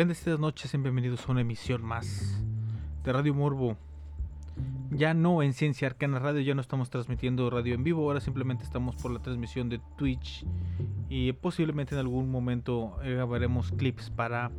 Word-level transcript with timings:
Bendecidas 0.00 0.40
noches 0.40 0.72
bienvenidos 0.72 1.28
a 1.28 1.32
una 1.32 1.42
emisión 1.42 1.84
más 1.84 2.42
de 3.04 3.12
Radio 3.12 3.34
Morbo. 3.34 3.76
Ya 4.92 5.12
no 5.12 5.42
en 5.42 5.52
Ciencia 5.52 5.88
Arcana 5.88 6.18
Radio, 6.18 6.40
ya 6.40 6.54
no 6.54 6.62
estamos 6.62 6.88
transmitiendo 6.88 7.50
radio 7.50 7.74
en 7.74 7.84
vivo, 7.84 8.04
ahora 8.04 8.20
simplemente 8.20 8.64
estamos 8.64 8.96
por 8.96 9.10
la 9.10 9.20
transmisión 9.20 9.68
de 9.68 9.78
Twitch 9.98 10.46
y 11.10 11.34
posiblemente 11.34 11.94
en 11.94 11.98
algún 11.98 12.30
momento 12.30 12.96
eh, 13.02 13.12
grabaremos 13.12 13.72
clips 13.72 14.08
para 14.08 14.50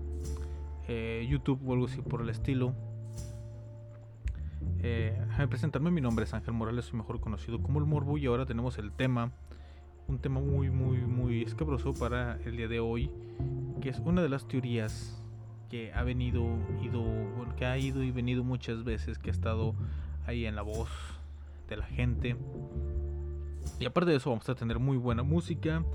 eh, 0.87 1.25
YouTube 1.27 1.59
o 1.67 1.73
algo 1.73 1.85
así 1.85 2.03
por 2.03 2.21
el 2.21 2.29
estilo. 2.29 2.75
Eh, 4.83 5.19
presentarme, 5.49 5.89
mi 5.89 6.01
nombre 6.01 6.25
es 6.25 6.35
Ángel 6.35 6.53
Morales, 6.53 6.85
soy 6.85 6.99
mejor 6.99 7.19
conocido 7.19 7.63
como 7.63 7.79
el 7.79 7.85
Morbo 7.85 8.19
y 8.19 8.27
ahora 8.27 8.45
tenemos 8.45 8.77
el 8.77 8.91
tema, 8.91 9.31
un 10.07 10.19
tema 10.19 10.39
muy 10.39 10.69
muy 10.69 10.99
muy 10.99 11.41
escabroso 11.41 11.95
para 11.95 12.37
el 12.45 12.57
día 12.57 12.67
de 12.67 12.79
hoy, 12.79 13.09
que 13.81 13.89
es 13.89 13.97
una 14.05 14.21
de 14.21 14.29
las 14.29 14.47
teorías 14.47 15.17
que 15.71 15.93
ha 15.93 16.03
venido, 16.03 16.43
ido, 16.83 17.01
que 17.55 17.65
ha 17.65 17.77
ido 17.77 18.03
y 18.03 18.11
venido 18.11 18.43
muchas 18.43 18.83
veces, 18.83 19.17
que 19.17 19.29
ha 19.29 19.31
estado 19.31 19.73
ahí 20.27 20.45
en 20.45 20.57
la 20.57 20.63
voz 20.63 20.89
de 21.69 21.77
la 21.77 21.85
gente. 21.85 22.35
Y 23.79 23.85
aparte 23.85 24.11
de 24.11 24.17
eso 24.17 24.31
vamos 24.31 24.49
a 24.49 24.55
tener 24.55 24.79
muy 24.79 24.97
buena 24.97 25.23
música, 25.23 25.85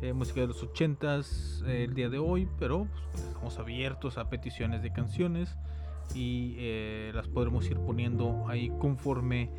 eh, 0.00 0.14
música 0.14 0.40
de 0.40 0.46
los 0.46 0.64
80s 0.64 1.66
eh, 1.66 1.84
el 1.84 1.92
día 1.92 2.08
de 2.08 2.18
hoy, 2.18 2.48
pero 2.58 2.86
pues, 3.12 3.24
estamos 3.26 3.58
abiertos 3.58 4.16
a 4.16 4.30
peticiones 4.30 4.82
de 4.82 4.90
canciones 4.90 5.54
y 6.14 6.54
eh, 6.56 7.12
las 7.14 7.28
podremos 7.28 7.70
ir 7.70 7.78
poniendo 7.78 8.48
ahí 8.48 8.72
conforme 8.78 9.50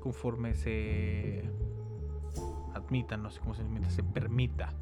conforme 0.00 0.54
se 0.54 1.50
admitan, 2.74 3.22
no 3.22 3.30
sé 3.30 3.40
cómo 3.40 3.54
se, 3.54 3.62
se 3.88 4.02
permita. 4.02 4.74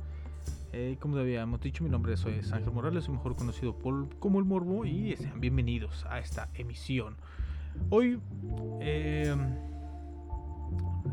Eh, 0.75 0.97
como 0.99 1.19
habíamos 1.19 1.61
dicho, 1.61 1.85
mi 1.85 1.91
nombre 1.91 2.15
es 2.15 2.25
Ángel 2.25 2.73
Morales, 2.73 3.05
soy 3.05 3.15
mejor 3.15 3.37
conocido 3.37 3.77
como 4.19 4.39
el 4.39 4.47
Morbo 4.47 4.87
y 4.87 5.15
sean 5.17 5.39
bienvenidos 5.39 6.07
a 6.09 6.19
esta 6.19 6.49
emisión. 6.55 7.17
Hoy, 7.91 8.19
eh, 8.81 9.37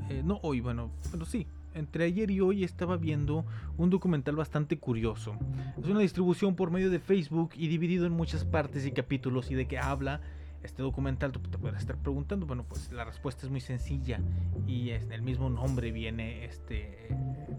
eh, 0.10 0.22
no 0.24 0.40
hoy, 0.44 0.62
bueno, 0.62 0.92
pero 1.12 1.26
sí, 1.26 1.46
entre 1.74 2.06
ayer 2.06 2.32
y 2.32 2.40
hoy 2.40 2.64
estaba 2.64 2.96
viendo 2.96 3.46
un 3.78 3.90
documental 3.90 4.38
bastante 4.38 4.80
curioso. 4.80 5.36
Es 5.78 5.90
una 5.90 6.00
distribución 6.00 6.56
por 6.56 6.72
medio 6.72 6.90
de 6.90 7.00
Facebook 7.00 7.50
y 7.58 7.68
dividido 7.68 8.06
en 8.06 8.14
muchas 8.14 8.46
partes 8.46 8.86
y 8.86 8.94
capítulos 8.94 9.52
y 9.52 9.56
de 9.56 9.68
qué 9.68 9.78
habla 9.78 10.22
este 10.64 10.82
documental, 10.82 11.32
te 11.32 11.58
podrás 11.58 11.82
estar 11.82 11.96
preguntando, 11.98 12.46
bueno, 12.46 12.64
pues 12.64 12.92
la 12.92 13.06
respuesta 13.06 13.46
es 13.46 13.52
muy 13.52 13.62
sencilla 13.62 14.20
y 14.68 14.90
en 14.92 15.12
el 15.12 15.22
mismo 15.22 15.50
nombre 15.50 15.92
viene, 15.92 16.46
este, 16.46 17.08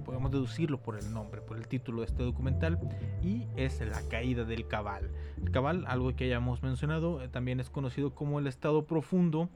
podemos 0.05 0.31
deducirlo 0.31 0.81
por 0.81 0.99
el 0.99 1.13
nombre, 1.13 1.41
por 1.41 1.57
el 1.57 1.67
título 1.67 2.01
de 2.01 2.07
este 2.07 2.23
documental 2.23 2.79
y 3.23 3.47
es 3.57 3.81
la 3.81 4.03
caída 4.09 4.45
del 4.45 4.67
cabal. 4.69 5.11
El 5.43 5.51
cabal, 5.51 5.85
algo 5.87 6.15
que 6.15 6.25
hayamos 6.25 6.63
mencionado, 6.63 7.23
eh, 7.23 7.29
también 7.29 7.61
es 7.61 7.71
conocido 7.71 8.15
como 8.15 8.39
el 8.39 8.47
Estado 8.47 8.85
Profundo, 8.85 9.49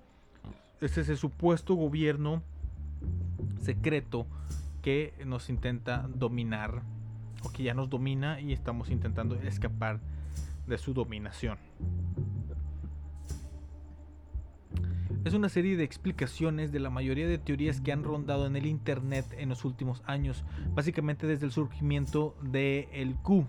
es 0.80 0.96
ese 0.98 1.16
supuesto 1.16 1.74
gobierno 1.74 2.42
secreto 3.60 4.26
que 4.82 5.14
nos 5.24 5.48
intenta 5.48 6.08
dominar 6.14 6.82
o 7.42 7.50
que 7.50 7.62
ya 7.62 7.74
nos 7.74 7.88
domina 7.88 8.40
y 8.40 8.52
estamos 8.52 8.90
intentando 8.90 9.34
escapar 9.36 10.00
de 10.66 10.78
su 10.78 10.94
dominación. 10.94 11.58
Es 15.24 15.32
una 15.32 15.48
serie 15.48 15.76
de 15.76 15.84
explicaciones 15.84 16.70
de 16.70 16.80
la 16.80 16.90
mayoría 16.90 17.26
de 17.26 17.38
teorías 17.38 17.80
que 17.80 17.92
han 17.92 18.04
rondado 18.04 18.46
en 18.46 18.56
el 18.56 18.66
Internet 18.66 19.24
en 19.38 19.48
los 19.48 19.64
últimos 19.64 20.02
años, 20.04 20.44
básicamente 20.74 21.26
desde 21.26 21.46
el 21.46 21.52
surgimiento 21.52 22.36
del 22.42 22.88
el 22.92 23.14
Q, 23.16 23.46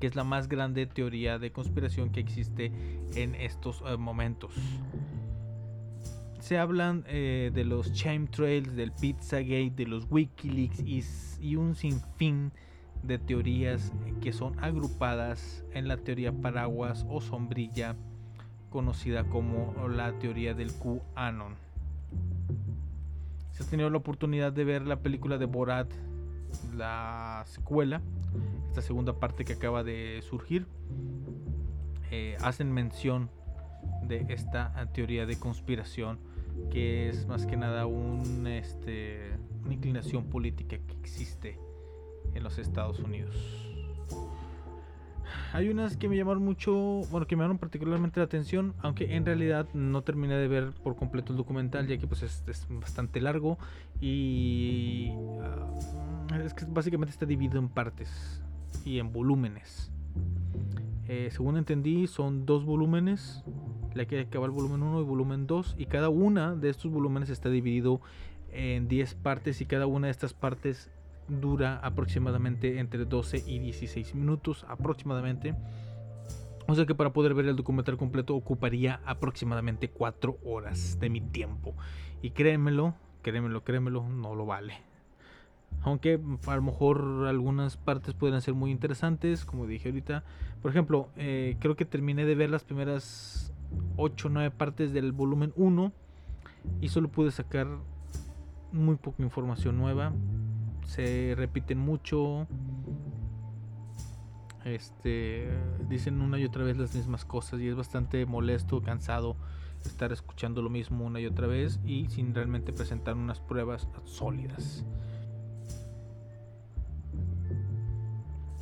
que 0.00 0.06
es 0.06 0.14
la 0.14 0.24
más 0.24 0.48
grande 0.48 0.84
teoría 0.84 1.38
de 1.38 1.50
conspiración 1.50 2.10
que 2.10 2.20
existe 2.20 2.72
en 3.14 3.34
estos 3.34 3.82
eh, 3.86 3.96
momentos. 3.96 4.52
Se 6.40 6.58
hablan 6.58 7.04
eh, 7.06 7.50
de 7.54 7.64
los 7.64 7.94
chemtrails, 7.94 8.76
del 8.76 8.92
Pizzagate, 8.92 9.72
de 9.74 9.86
los 9.86 10.06
Wikileaks 10.10 10.80
y, 10.80 11.02
y 11.40 11.56
un 11.56 11.74
sinfín 11.74 12.52
de 13.02 13.18
teorías 13.18 13.94
que 14.20 14.34
son 14.34 14.62
agrupadas 14.62 15.64
en 15.72 15.88
la 15.88 15.96
teoría 15.96 16.32
paraguas 16.32 17.06
o 17.08 17.22
sombrilla 17.22 17.96
conocida 18.74 19.22
como 19.22 19.72
la 19.88 20.18
teoría 20.18 20.52
del 20.52 20.72
QAnon. 20.72 21.54
Si 23.52 23.62
has 23.62 23.68
tenido 23.68 23.88
la 23.88 23.98
oportunidad 23.98 24.52
de 24.52 24.64
ver 24.64 24.82
la 24.82 24.96
película 24.96 25.38
de 25.38 25.46
Borat, 25.46 25.88
la 26.76 27.44
secuela, 27.46 28.02
esta 28.66 28.82
segunda 28.82 29.12
parte 29.20 29.44
que 29.44 29.52
acaba 29.52 29.84
de 29.84 30.20
surgir, 30.28 30.66
eh, 32.10 32.36
hacen 32.40 32.72
mención 32.72 33.30
de 34.08 34.26
esta 34.30 34.90
teoría 34.92 35.24
de 35.24 35.38
conspiración 35.38 36.18
que 36.72 37.08
es 37.08 37.28
más 37.28 37.46
que 37.46 37.56
nada 37.56 37.86
este, 38.48 39.38
una 39.64 39.74
inclinación 39.74 40.24
política 40.24 40.78
que 40.78 40.94
existe 41.00 41.60
en 42.34 42.42
los 42.42 42.58
Estados 42.58 42.98
Unidos. 42.98 43.36
Hay 45.52 45.68
unas 45.68 45.96
que 45.96 46.08
me 46.08 46.16
llamaron 46.16 46.44
mucho, 46.44 46.72
bueno, 47.10 47.26
que 47.26 47.36
me 47.36 47.42
llamaron 47.42 47.58
particularmente 47.58 48.20
la 48.20 48.24
atención, 48.24 48.74
aunque 48.80 49.14
en 49.14 49.24
realidad 49.24 49.68
no 49.72 50.02
terminé 50.02 50.34
de 50.36 50.48
ver 50.48 50.72
por 50.82 50.96
completo 50.96 51.32
el 51.32 51.38
documental, 51.38 51.86
ya 51.86 51.98
que 51.98 52.06
pues 52.06 52.22
es, 52.22 52.66
bastante 52.68 53.20
largo 53.20 53.58
y 54.00 55.10
ah, 55.42 56.38
es 56.44 56.54
que 56.54 56.64
básicamente 56.66 57.12
está 57.12 57.26
dividido 57.26 57.58
en 57.58 57.68
partes 57.68 58.42
y 58.84 58.98
en 58.98 59.12
volúmenes. 59.12 59.92
Eh, 61.06 61.28
según 61.30 61.56
entendí, 61.56 62.06
son 62.06 62.46
dos 62.46 62.64
volúmenes, 62.64 63.44
la 63.94 64.06
que 64.06 64.20
acaba 64.20 64.46
el 64.46 64.52
volumen 64.52 64.82
1 64.82 65.00
y 65.00 65.04
volumen 65.04 65.46
2, 65.46 65.76
y 65.78 65.86
cada 65.86 66.08
una 66.08 66.54
de 66.54 66.70
estos 66.70 66.90
volúmenes 66.90 67.30
está 67.30 67.48
dividido 67.48 68.00
en 68.54 68.88
10 68.88 69.14
partes 69.16 69.60
y 69.60 69.66
cada 69.66 69.86
una 69.86 70.06
de 70.06 70.12
estas 70.12 70.32
partes 70.32 70.90
dura 71.28 71.78
aproximadamente 71.82 72.78
entre 72.78 73.04
12 73.04 73.44
y 73.46 73.58
16 73.58 74.14
minutos 74.14 74.64
aproximadamente. 74.68 75.54
O 76.66 76.74
sea 76.74 76.86
que 76.86 76.94
para 76.94 77.12
poder 77.12 77.34
ver 77.34 77.46
el 77.46 77.56
documental 77.56 77.96
completo 77.96 78.34
ocuparía 78.34 79.00
aproximadamente 79.04 79.88
4 79.88 80.38
horas 80.44 80.98
de 80.98 81.10
mi 81.10 81.20
tiempo. 81.20 81.74
Y 82.22 82.30
créemelo, 82.30 82.94
créemelo, 83.22 83.64
créemelo, 83.64 84.08
no 84.08 84.34
lo 84.34 84.46
vale. 84.46 84.74
Aunque 85.82 86.18
a 86.46 86.56
lo 86.56 86.62
mejor 86.62 87.26
algunas 87.28 87.76
partes 87.76 88.14
pueden 88.14 88.40
ser 88.40 88.54
muy 88.54 88.70
interesantes, 88.70 89.44
como 89.44 89.66
dije 89.66 89.90
ahorita. 89.90 90.24
Por 90.62 90.70
ejemplo, 90.70 91.10
eh, 91.16 91.56
creo 91.60 91.76
que 91.76 91.84
terminé 91.84 92.24
de 92.24 92.34
ver 92.34 92.48
las 92.48 92.64
primeras 92.64 93.52
8 93.96 94.28
o 94.28 94.30
9 94.30 94.50
partes 94.50 94.94
del 94.94 95.12
volumen 95.12 95.52
1 95.56 95.92
y 96.80 96.88
solo 96.88 97.08
pude 97.08 97.30
sacar 97.30 97.66
muy 98.72 98.96
poca 98.96 99.22
información 99.22 99.76
nueva 99.76 100.12
se 100.86 101.34
repiten 101.36 101.78
mucho. 101.78 102.46
Este 104.64 105.48
dicen 105.88 106.22
una 106.22 106.38
y 106.38 106.44
otra 106.44 106.64
vez 106.64 106.78
las 106.78 106.94
mismas 106.94 107.24
cosas 107.24 107.60
y 107.60 107.68
es 107.68 107.76
bastante 107.76 108.24
molesto, 108.24 108.80
cansado 108.80 109.36
estar 109.84 110.12
escuchando 110.12 110.62
lo 110.62 110.70
mismo 110.70 111.04
una 111.04 111.20
y 111.20 111.26
otra 111.26 111.46
vez 111.46 111.78
y 111.84 112.08
sin 112.08 112.34
realmente 112.34 112.72
presentar 112.72 113.16
unas 113.16 113.40
pruebas 113.40 113.88
sólidas. 114.04 114.84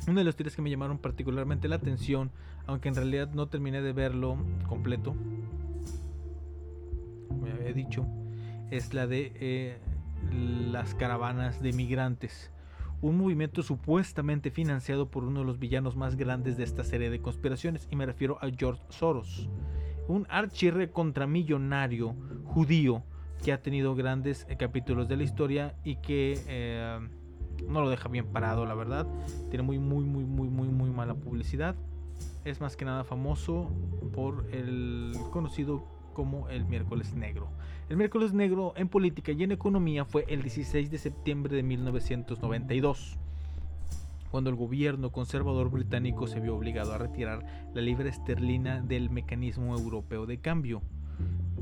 Una 0.07 0.19
de 0.19 0.25
las 0.25 0.35
teorías 0.35 0.55
que 0.55 0.61
me 0.61 0.69
llamaron 0.69 0.97
particularmente 0.97 1.69
la 1.69 1.77
atención, 1.77 2.31
aunque 2.67 2.89
en 2.89 2.95
realidad 2.95 3.31
no 3.33 3.47
terminé 3.47 3.81
de 3.81 3.93
verlo 3.93 4.37
completo, 4.67 5.15
como 7.29 7.47
ya 7.47 7.53
había 7.53 7.71
dicho, 7.71 8.05
es 8.69 8.93
la 8.93 9.07
de 9.07 9.31
eh, 9.35 9.77
las 10.31 10.95
caravanas 10.95 11.61
de 11.61 11.73
migrantes, 11.73 12.51
un 13.01 13.17
movimiento 13.17 13.63
supuestamente 13.63 14.49
financiado 14.49 15.09
por 15.09 15.23
uno 15.23 15.41
de 15.41 15.45
los 15.45 15.59
villanos 15.59 15.95
más 15.95 16.15
grandes 16.15 16.57
de 16.57 16.63
esta 16.63 16.83
serie 16.83 17.09
de 17.09 17.21
conspiraciones, 17.21 17.87
y 17.91 17.95
me 17.95 18.05
refiero 18.05 18.37
a 18.41 18.49
George 18.49 18.81
Soros, 18.89 19.49
un 20.07 20.25
archirre 20.29 20.91
contramillonario 20.91 22.15
judío 22.45 23.03
que 23.43 23.51
ha 23.51 23.61
tenido 23.61 23.93
grandes 23.95 24.45
eh, 24.49 24.55
capítulos 24.57 25.07
de 25.07 25.17
la 25.17 25.23
historia 25.23 25.75
y 25.83 25.97
que 25.97 26.39
eh, 26.47 26.99
no 27.67 27.81
lo 27.81 27.89
deja 27.89 28.09
bien 28.09 28.25
parado, 28.27 28.65
la 28.65 28.73
verdad. 28.73 29.05
Tiene 29.49 29.63
muy, 29.63 29.79
muy, 29.79 30.05
muy, 30.05 30.23
muy, 30.23 30.47
muy, 30.47 30.67
muy 30.69 30.89
mala 30.89 31.13
publicidad. 31.13 31.75
Es 32.45 32.61
más 32.61 32.75
que 32.77 32.85
nada 32.85 33.03
famoso 33.03 33.69
por 34.13 34.47
el 34.51 35.13
conocido 35.31 35.85
como 36.13 36.47
el 36.49 36.65
miércoles 36.65 37.13
negro. 37.15 37.49
El 37.93 37.97
miércoles 37.97 38.33
negro 38.33 38.73
en 38.75 38.89
política 38.89 39.33
y 39.33 39.43
en 39.43 39.51
economía 39.51 40.03
fue 40.03 40.25
el 40.27 40.41
16 40.41 40.89
de 40.89 40.97
septiembre 40.97 41.55
de 41.55 41.61
1992, 41.61 43.19
cuando 44.31 44.49
el 44.49 44.55
gobierno 44.55 45.11
conservador 45.11 45.69
británico 45.69 46.25
se 46.25 46.39
vio 46.39 46.55
obligado 46.55 46.93
a 46.93 46.97
retirar 46.97 47.45
la 47.71 47.81
libra 47.81 48.09
esterlina 48.09 48.81
del 48.81 49.11
mecanismo 49.11 49.77
europeo 49.77 50.25
de 50.25 50.39
cambio, 50.39 50.81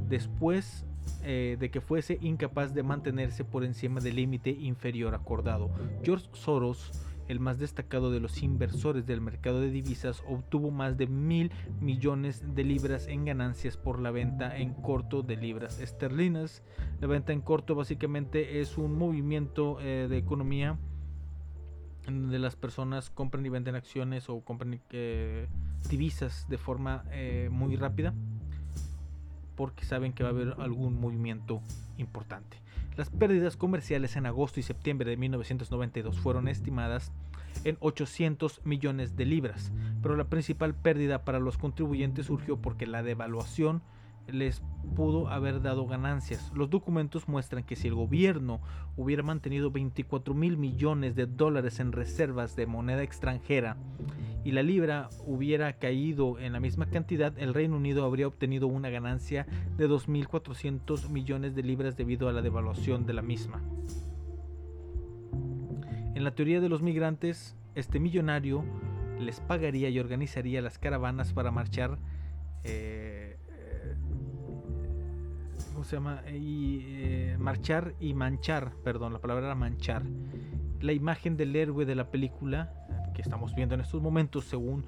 después 0.08 0.86
eh, 1.26 1.58
de 1.60 1.70
que 1.70 1.82
fuese 1.82 2.18
incapaz 2.22 2.74
de 2.74 2.84
mantenerse 2.84 3.44
por 3.44 3.66
encima 3.66 4.00
del 4.00 4.16
límite 4.16 4.52
inferior 4.52 5.16
acordado. 5.16 5.70
George 6.02 6.30
Soros 6.32 6.94
el 7.28 7.40
más 7.40 7.60
destacado 7.60 8.12
de 8.12 8.20
los 8.20 8.44
inversores 8.44 9.06
del 9.06 9.22
mercado 9.22 9.62
de 9.62 9.72
divisas, 9.72 10.24
obtuvo 10.28 10.72
más 10.72 10.98
de 10.98 11.08
mil 11.08 11.52
millones 11.80 12.56
de 12.56 12.64
libras 12.64 13.08
en 13.08 13.26
ganancias 13.26 13.78
por 13.78 14.00
la 14.00 14.12
venta 14.12 14.58
en 14.58 14.74
corto 14.74 15.22
de 15.22 15.38
libras 15.38 15.80
esterlinas. 15.80 16.64
La 17.00 17.08
venta 17.08 17.34
en 17.34 17.42
corto 17.42 17.76
básicamente 17.76 18.62
es 18.62 18.78
un 18.78 18.98
movimiento 18.98 19.78
eh, 19.82 20.08
de 20.10 20.18
economía 20.18 20.78
donde 22.06 22.40
las 22.40 22.56
personas 22.56 23.10
compran 23.10 23.46
y 23.46 23.50
venden 23.50 23.76
acciones 23.76 24.30
o 24.30 24.42
compran 24.42 24.82
eh, 24.90 25.48
divisas 25.90 26.48
de 26.50 26.58
forma 26.58 27.04
eh, 27.12 27.50
muy 27.52 27.76
rápida 27.76 28.14
porque 29.56 29.86
saben 29.86 30.14
que 30.14 30.24
va 30.24 30.30
a 30.30 30.32
haber 30.32 30.56
algún 30.60 31.00
movimiento 31.00 31.62
importante. 31.98 32.58
Las 32.98 33.10
pérdidas 33.10 33.56
comerciales 33.56 34.16
en 34.16 34.26
agosto 34.26 34.60
y 34.60 34.64
septiembre 34.64 35.10
de 35.10 35.18
1992 35.18 36.20
fueron 36.20 36.48
estimadas 36.48 37.12
en 37.64 37.78
800 37.80 38.62
millones 38.66 39.16
de 39.16 39.26
libras, 39.26 39.72
pero 40.02 40.16
la 40.16 40.26
principal 40.26 40.76
pérdida 40.76 41.24
para 41.24 41.40
los 41.40 41.58
contribuyentes 41.58 42.26
surgió 42.26 42.58
porque 42.58 42.88
la 42.88 43.02
devaluación 43.02 43.82
les 44.28 44.62
pudo 44.96 45.30
haber 45.30 45.62
dado 45.62 45.88
ganancias. 45.88 46.52
Los 46.54 46.70
documentos 46.70 47.28
muestran 47.28 47.64
que 47.64 47.76
si 47.76 47.88
el 47.88 47.96
gobierno 47.96 48.62
hubiera 48.98 49.24
mantenido 49.24 49.72
24 49.72 50.34
mil 50.34 50.58
millones 50.58 51.16
de 51.16 51.26
dólares 51.26 51.80
en 51.80 51.92
reservas 51.92 52.56
de 52.56 52.66
moneda 52.66 53.04
extranjera 53.04 53.78
y 54.44 54.52
la 54.52 54.64
libra 54.64 55.10
hubiera 55.26 55.74
caído 55.74 56.40
en 56.40 56.54
la 56.54 56.60
misma 56.60 56.88
cantidad, 56.88 57.38
el 57.38 57.54
Reino 57.54 57.78
Unido 57.78 58.06
habría 58.06 58.28
obtenido 58.28 58.68
una 58.68 58.90
ganancia 58.90 59.46
de 59.78 59.88
2.400 59.88 61.10
millones 61.10 61.56
de 61.56 61.64
libras 61.64 61.96
debido 61.96 62.28
a 62.30 62.34
la 62.34 62.42
devaluación 62.42 63.06
de 63.06 63.14
la 63.14 63.22
misma. 63.22 63.62
En 66.16 66.24
la 66.24 66.36
teoría 66.36 66.60
de 66.60 66.70
los 66.70 66.82
migrantes, 66.82 67.56
este 67.76 68.00
millonario 68.00 68.64
les 69.20 69.40
pagaría 69.40 69.90
y 69.90 70.00
organizaría 70.00 70.62
las 70.62 70.78
caravanas 70.78 71.34
para 71.34 71.52
marchar 71.52 71.98
eh, 72.64 73.38
se 75.84 75.96
llama? 75.96 76.22
Y 76.32 76.84
eh, 76.86 77.38
marchar 77.40 77.94
y 78.00 78.14
manchar, 78.14 78.72
perdón, 78.84 79.14
la 79.14 79.20
palabra 79.20 79.56
manchar. 79.56 80.04
La 80.80 80.94
imagen 80.94 81.38
del 81.38 81.56
héroe 81.56 81.86
de 81.86 81.96
la 81.96 82.10
película 82.10 82.74
estamos 83.22 83.56
viendo 83.56 83.76
en 83.76 83.82
estos 83.82 84.02
momentos, 84.02 84.46
según 84.46 84.86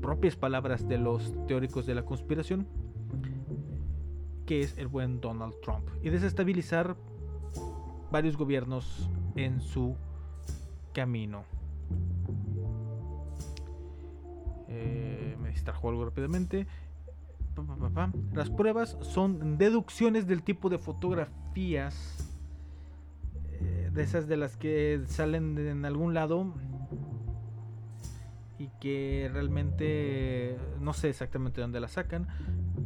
propias 0.00 0.36
palabras 0.36 0.88
de 0.88 0.98
los 0.98 1.34
teóricos 1.46 1.86
de 1.86 1.94
la 1.94 2.04
conspiración, 2.04 2.66
que 4.46 4.60
es 4.60 4.76
el 4.78 4.88
buen 4.88 5.20
Donald 5.20 5.54
Trump. 5.62 5.88
Y 6.02 6.10
desestabilizar 6.10 6.96
varios 8.10 8.36
gobiernos 8.36 9.08
en 9.36 9.60
su 9.60 9.96
camino. 10.92 11.44
Eh, 14.68 15.36
me 15.40 15.50
distrajo 15.50 15.88
algo 15.88 16.04
rápidamente. 16.04 16.66
Las 18.32 18.48
pruebas 18.48 18.96
son 19.02 19.58
deducciones 19.58 20.26
del 20.26 20.42
tipo 20.42 20.70
de 20.70 20.78
fotografías, 20.78 22.26
eh, 23.60 23.90
de 23.92 24.02
esas 24.02 24.28
de 24.28 24.36
las 24.36 24.56
que 24.56 25.02
salen 25.06 25.58
en 25.58 25.84
algún 25.84 26.14
lado 26.14 26.54
y 28.60 28.68
que 28.78 29.30
realmente 29.32 30.58
no 30.80 30.92
sé 30.92 31.08
exactamente 31.08 31.62
dónde 31.62 31.80
las 31.80 31.92
sacan, 31.92 32.28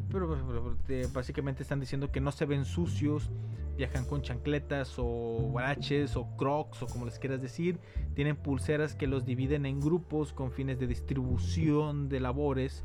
pero, 0.08 0.76
básicamente 1.12 1.64
están 1.64 1.80
diciendo 1.80 2.12
que 2.12 2.20
no 2.20 2.30
se 2.30 2.46
ven 2.46 2.64
sucios, 2.64 3.28
viajan 3.76 4.04
con 4.04 4.22
chancletas 4.22 4.94
o 4.98 5.48
guaraches 5.50 6.14
o 6.14 6.28
crocs 6.36 6.80
o 6.82 6.86
como 6.86 7.06
les 7.06 7.18
quieras 7.18 7.42
decir, 7.42 7.80
tienen 8.14 8.36
pulseras 8.36 8.94
que 8.94 9.08
los 9.08 9.24
dividen 9.26 9.66
en 9.66 9.80
grupos 9.80 10.32
con 10.32 10.52
fines 10.52 10.78
de 10.78 10.86
distribución 10.86 12.08
de 12.08 12.20
labores, 12.20 12.84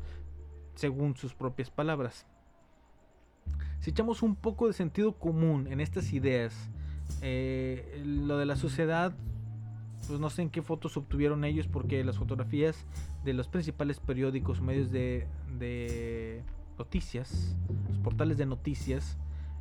según 0.74 1.14
sus 1.14 1.32
propias 1.32 1.70
palabras. 1.70 2.26
Si 3.78 3.90
echamos 3.90 4.20
un 4.24 4.34
poco 4.34 4.66
de 4.66 4.72
sentido 4.72 5.12
común 5.12 5.68
en 5.68 5.80
estas 5.80 6.12
ideas, 6.12 6.68
eh, 7.22 8.02
lo 8.04 8.36
de 8.36 8.46
la 8.46 8.56
sociedad, 8.56 9.14
pues 10.10 10.20
no 10.20 10.28
sé 10.28 10.42
en 10.42 10.50
qué 10.50 10.60
fotos 10.60 10.96
obtuvieron 10.96 11.44
ellos, 11.44 11.68
porque 11.68 12.02
las 12.02 12.18
fotografías 12.18 12.84
de 13.24 13.32
los 13.32 13.46
principales 13.46 14.00
periódicos, 14.00 14.60
medios 14.60 14.90
de, 14.90 16.42
noticias, 16.76 17.56
los 17.88 17.98
portales 17.98 18.36
de 18.36 18.46
noticias 18.46 19.16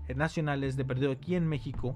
eh, 0.07 0.15
nacionales 0.15 0.75
de 0.75 0.85
perdido 0.85 1.11
aquí 1.11 1.35
en 1.35 1.47
México, 1.47 1.95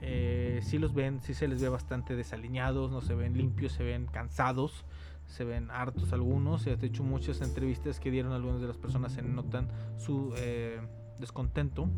eh, 0.00 0.60
si 0.62 0.78
los 0.78 0.94
ven, 0.94 1.20
si 1.22 1.34
se 1.34 1.48
les 1.48 1.60
ve 1.60 1.68
bastante 1.68 2.14
desaliñados, 2.14 2.92
no 2.92 3.00
se 3.00 3.16
ven 3.16 3.36
limpios, 3.36 3.72
se 3.72 3.82
ven 3.82 4.06
cansados 4.06 4.84
se 5.26 5.44
ven 5.44 5.70
hartos 5.70 6.12
algunos. 6.12 6.64
De 6.64 6.86
hecho, 6.86 7.02
muchas 7.02 7.40
entrevistas 7.40 7.98
que 7.98 8.10
dieron 8.10 8.32
algunas 8.32 8.60
de 8.60 8.68
las 8.68 8.76
personas 8.76 9.12
se 9.12 9.22
notan 9.22 9.68
su 9.96 10.34
eh, 10.36 10.78
descontento. 11.18 11.88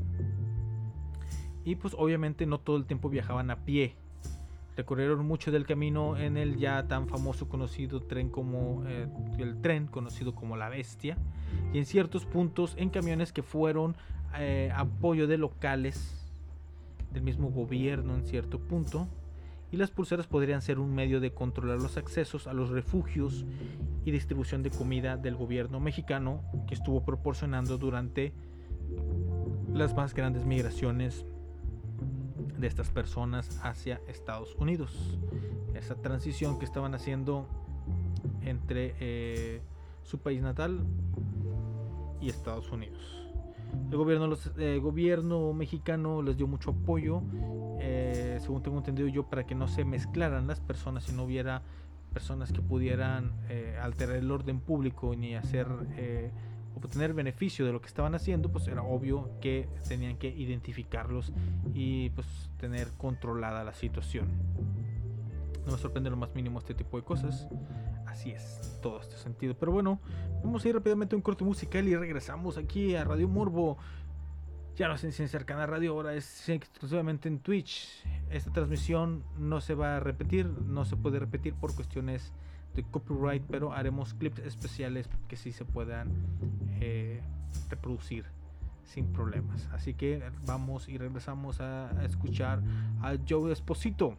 Y 1.64 1.74
pues 1.74 1.94
obviamente 1.98 2.46
no 2.46 2.60
todo 2.60 2.76
el 2.76 2.86
tiempo 2.86 3.10
viajaban 3.10 3.50
a 3.50 3.64
pie. 3.64 3.96
Recorrieron 4.76 5.24
mucho 5.26 5.52
del 5.52 5.66
camino 5.66 6.16
en 6.16 6.36
el 6.36 6.56
ya 6.56 6.86
tan 6.88 7.08
famoso 7.08 7.48
conocido 7.48 8.00
tren 8.00 8.28
como 8.28 8.84
eh, 8.86 9.08
el 9.38 9.60
tren 9.60 9.86
conocido 9.86 10.34
como 10.34 10.56
la 10.56 10.68
bestia. 10.68 11.16
Y 11.72 11.78
en 11.78 11.86
ciertos 11.86 12.26
puntos 12.26 12.74
en 12.76 12.90
camiones 12.90 13.32
que 13.32 13.42
fueron 13.42 13.96
eh, 14.36 14.72
apoyo 14.74 15.26
de 15.26 15.38
locales 15.38 16.20
del 17.12 17.22
mismo 17.22 17.50
gobierno 17.50 18.16
en 18.16 18.24
cierto 18.24 18.58
punto 18.58 19.06
y 19.74 19.76
las 19.76 19.90
pulseras 19.90 20.28
podrían 20.28 20.62
ser 20.62 20.78
un 20.78 20.94
medio 20.94 21.18
de 21.18 21.32
controlar 21.32 21.80
los 21.80 21.96
accesos 21.96 22.46
a 22.46 22.52
los 22.52 22.70
refugios 22.70 23.44
y 24.04 24.10
distribución 24.12 24.62
de 24.62 24.70
comida 24.70 25.16
del 25.16 25.34
gobierno 25.34 25.80
mexicano 25.80 26.42
que 26.68 26.74
estuvo 26.74 27.04
proporcionando 27.04 27.76
durante 27.76 28.32
las 29.72 29.94
más 29.94 30.14
grandes 30.14 30.44
migraciones 30.44 31.26
de 32.64 32.68
estas 32.68 32.88
personas 32.88 33.60
hacia 33.62 34.00
Estados 34.08 34.56
Unidos. 34.58 35.18
Esa 35.74 35.96
transición 35.96 36.58
que 36.58 36.64
estaban 36.64 36.94
haciendo 36.94 37.46
entre 38.40 38.94
eh, 39.00 39.60
su 40.02 40.18
país 40.18 40.40
natal 40.40 40.80
y 42.22 42.30
Estados 42.30 42.72
Unidos. 42.72 43.28
El 43.90 43.98
gobierno, 43.98 44.28
los, 44.28 44.50
eh, 44.56 44.78
gobierno 44.82 45.52
mexicano 45.52 46.22
les 46.22 46.38
dio 46.38 46.46
mucho 46.46 46.70
apoyo, 46.70 47.20
eh, 47.80 48.38
según 48.40 48.62
tengo 48.62 48.78
entendido 48.78 49.08
yo, 49.08 49.24
para 49.24 49.44
que 49.44 49.54
no 49.54 49.68
se 49.68 49.84
mezclaran 49.84 50.46
las 50.46 50.60
personas 50.60 51.06
y 51.10 51.12
no 51.12 51.24
hubiera 51.24 51.60
personas 52.14 52.50
que 52.50 52.62
pudieran 52.62 53.32
alterar 53.82 54.16
el 54.16 54.30
orden 54.30 54.60
público 54.60 55.14
ni 55.16 55.34
hacer 55.34 55.66
obtener 56.74 57.14
beneficio 57.14 57.64
de 57.64 57.72
lo 57.72 57.80
que 57.80 57.86
estaban 57.86 58.14
haciendo, 58.14 58.50
pues 58.50 58.66
era 58.68 58.82
obvio 58.82 59.30
que 59.40 59.68
tenían 59.88 60.16
que 60.16 60.28
identificarlos 60.28 61.32
y 61.74 62.10
pues 62.10 62.26
tener 62.58 62.88
controlada 62.98 63.64
la 63.64 63.74
situación. 63.74 64.28
No 65.66 65.72
me 65.72 65.78
sorprende 65.78 66.10
lo 66.10 66.16
más 66.16 66.34
mínimo 66.34 66.58
este 66.58 66.74
tipo 66.74 66.98
de 66.98 67.04
cosas 67.04 67.48
así 68.06 68.30
es, 68.30 68.78
todo 68.82 69.00
este 69.00 69.16
sentido. 69.16 69.54
Pero 69.58 69.72
bueno, 69.72 70.00
vamos 70.42 70.64
a 70.64 70.68
ir 70.68 70.74
rápidamente 70.74 71.14
a 71.14 71.18
un 71.18 71.22
corte 71.22 71.44
musical 71.44 71.86
y 71.88 71.96
regresamos 71.96 72.56
aquí 72.56 72.94
a 72.94 73.04
Radio 73.04 73.28
Morbo. 73.28 73.76
Ya 74.76 74.88
no 74.88 74.94
es 74.94 75.04
en 75.04 75.12
Ciencia 75.12 75.38
Cercana 75.38 75.66
Radio, 75.66 75.92
ahora 75.92 76.14
es 76.14 76.48
exclusivamente 76.48 77.28
en 77.28 77.38
Twitch. 77.38 78.04
Esta 78.30 78.52
transmisión 78.52 79.22
no 79.38 79.60
se 79.60 79.74
va 79.74 79.96
a 79.96 80.00
repetir, 80.00 80.46
no 80.46 80.84
se 80.84 80.96
puede 80.96 81.18
repetir 81.18 81.54
por 81.54 81.74
cuestiones 81.74 82.32
de 82.74 82.82
copyright, 82.82 83.42
pero 83.50 83.72
haremos 83.72 84.14
clips 84.14 84.40
especiales 84.40 85.08
que 85.28 85.36
sí 85.36 85.52
se 85.52 85.64
puedan 85.64 86.08
eh, 86.80 87.20
reproducir 87.70 88.24
sin 88.84 89.06
problemas. 89.12 89.68
Así 89.72 89.94
que 89.94 90.22
vamos 90.46 90.88
y 90.88 90.98
regresamos 90.98 91.60
a, 91.60 91.90
a 91.98 92.04
escuchar 92.04 92.60
a 93.02 93.14
Joe 93.28 93.52
Esposito 93.52 94.16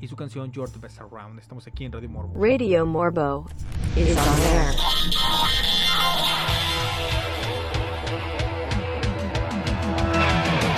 y 0.00 0.06
su 0.08 0.16
canción 0.16 0.52
You're 0.52 0.70
the 0.70 0.78
Best 0.78 1.00
Around. 1.00 1.38
Estamos 1.40 1.66
aquí 1.66 1.84
en 1.84 1.92
Radio 1.92 2.08
Morbo. 2.08 2.40
Radio 2.40 2.86
Morbo 2.86 3.46
is 3.96 4.16
on 4.16 4.40
air. 4.40 4.74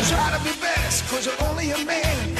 Try 0.08 0.30
to 0.36 0.42
be 0.42 0.50
best, 0.60 1.08
cause 1.10 1.26
you're 1.26 1.48
only 1.48 1.70
a 1.70 1.78
man, 1.84 2.39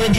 de. 0.00 0.12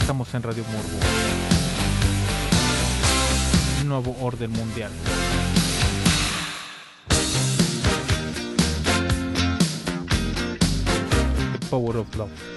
Estamos 0.00 0.34
en 0.34 0.42
Radio 0.42 0.64
Morbo. 0.64 0.98
Nuevo 3.86 4.16
orden 4.20 4.50
mundial. 4.52 4.90
The 11.52 11.66
power 11.70 11.96
of 11.96 12.14
love. 12.16 12.55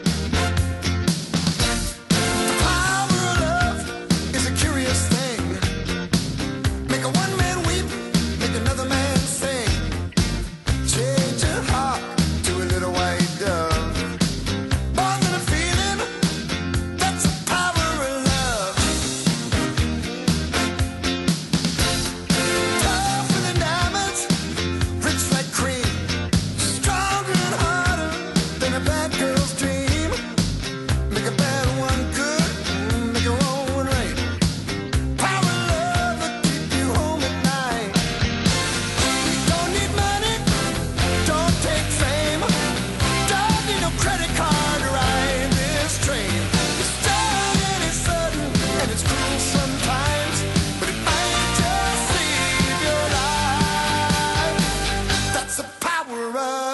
Sarah. 56.32 56.69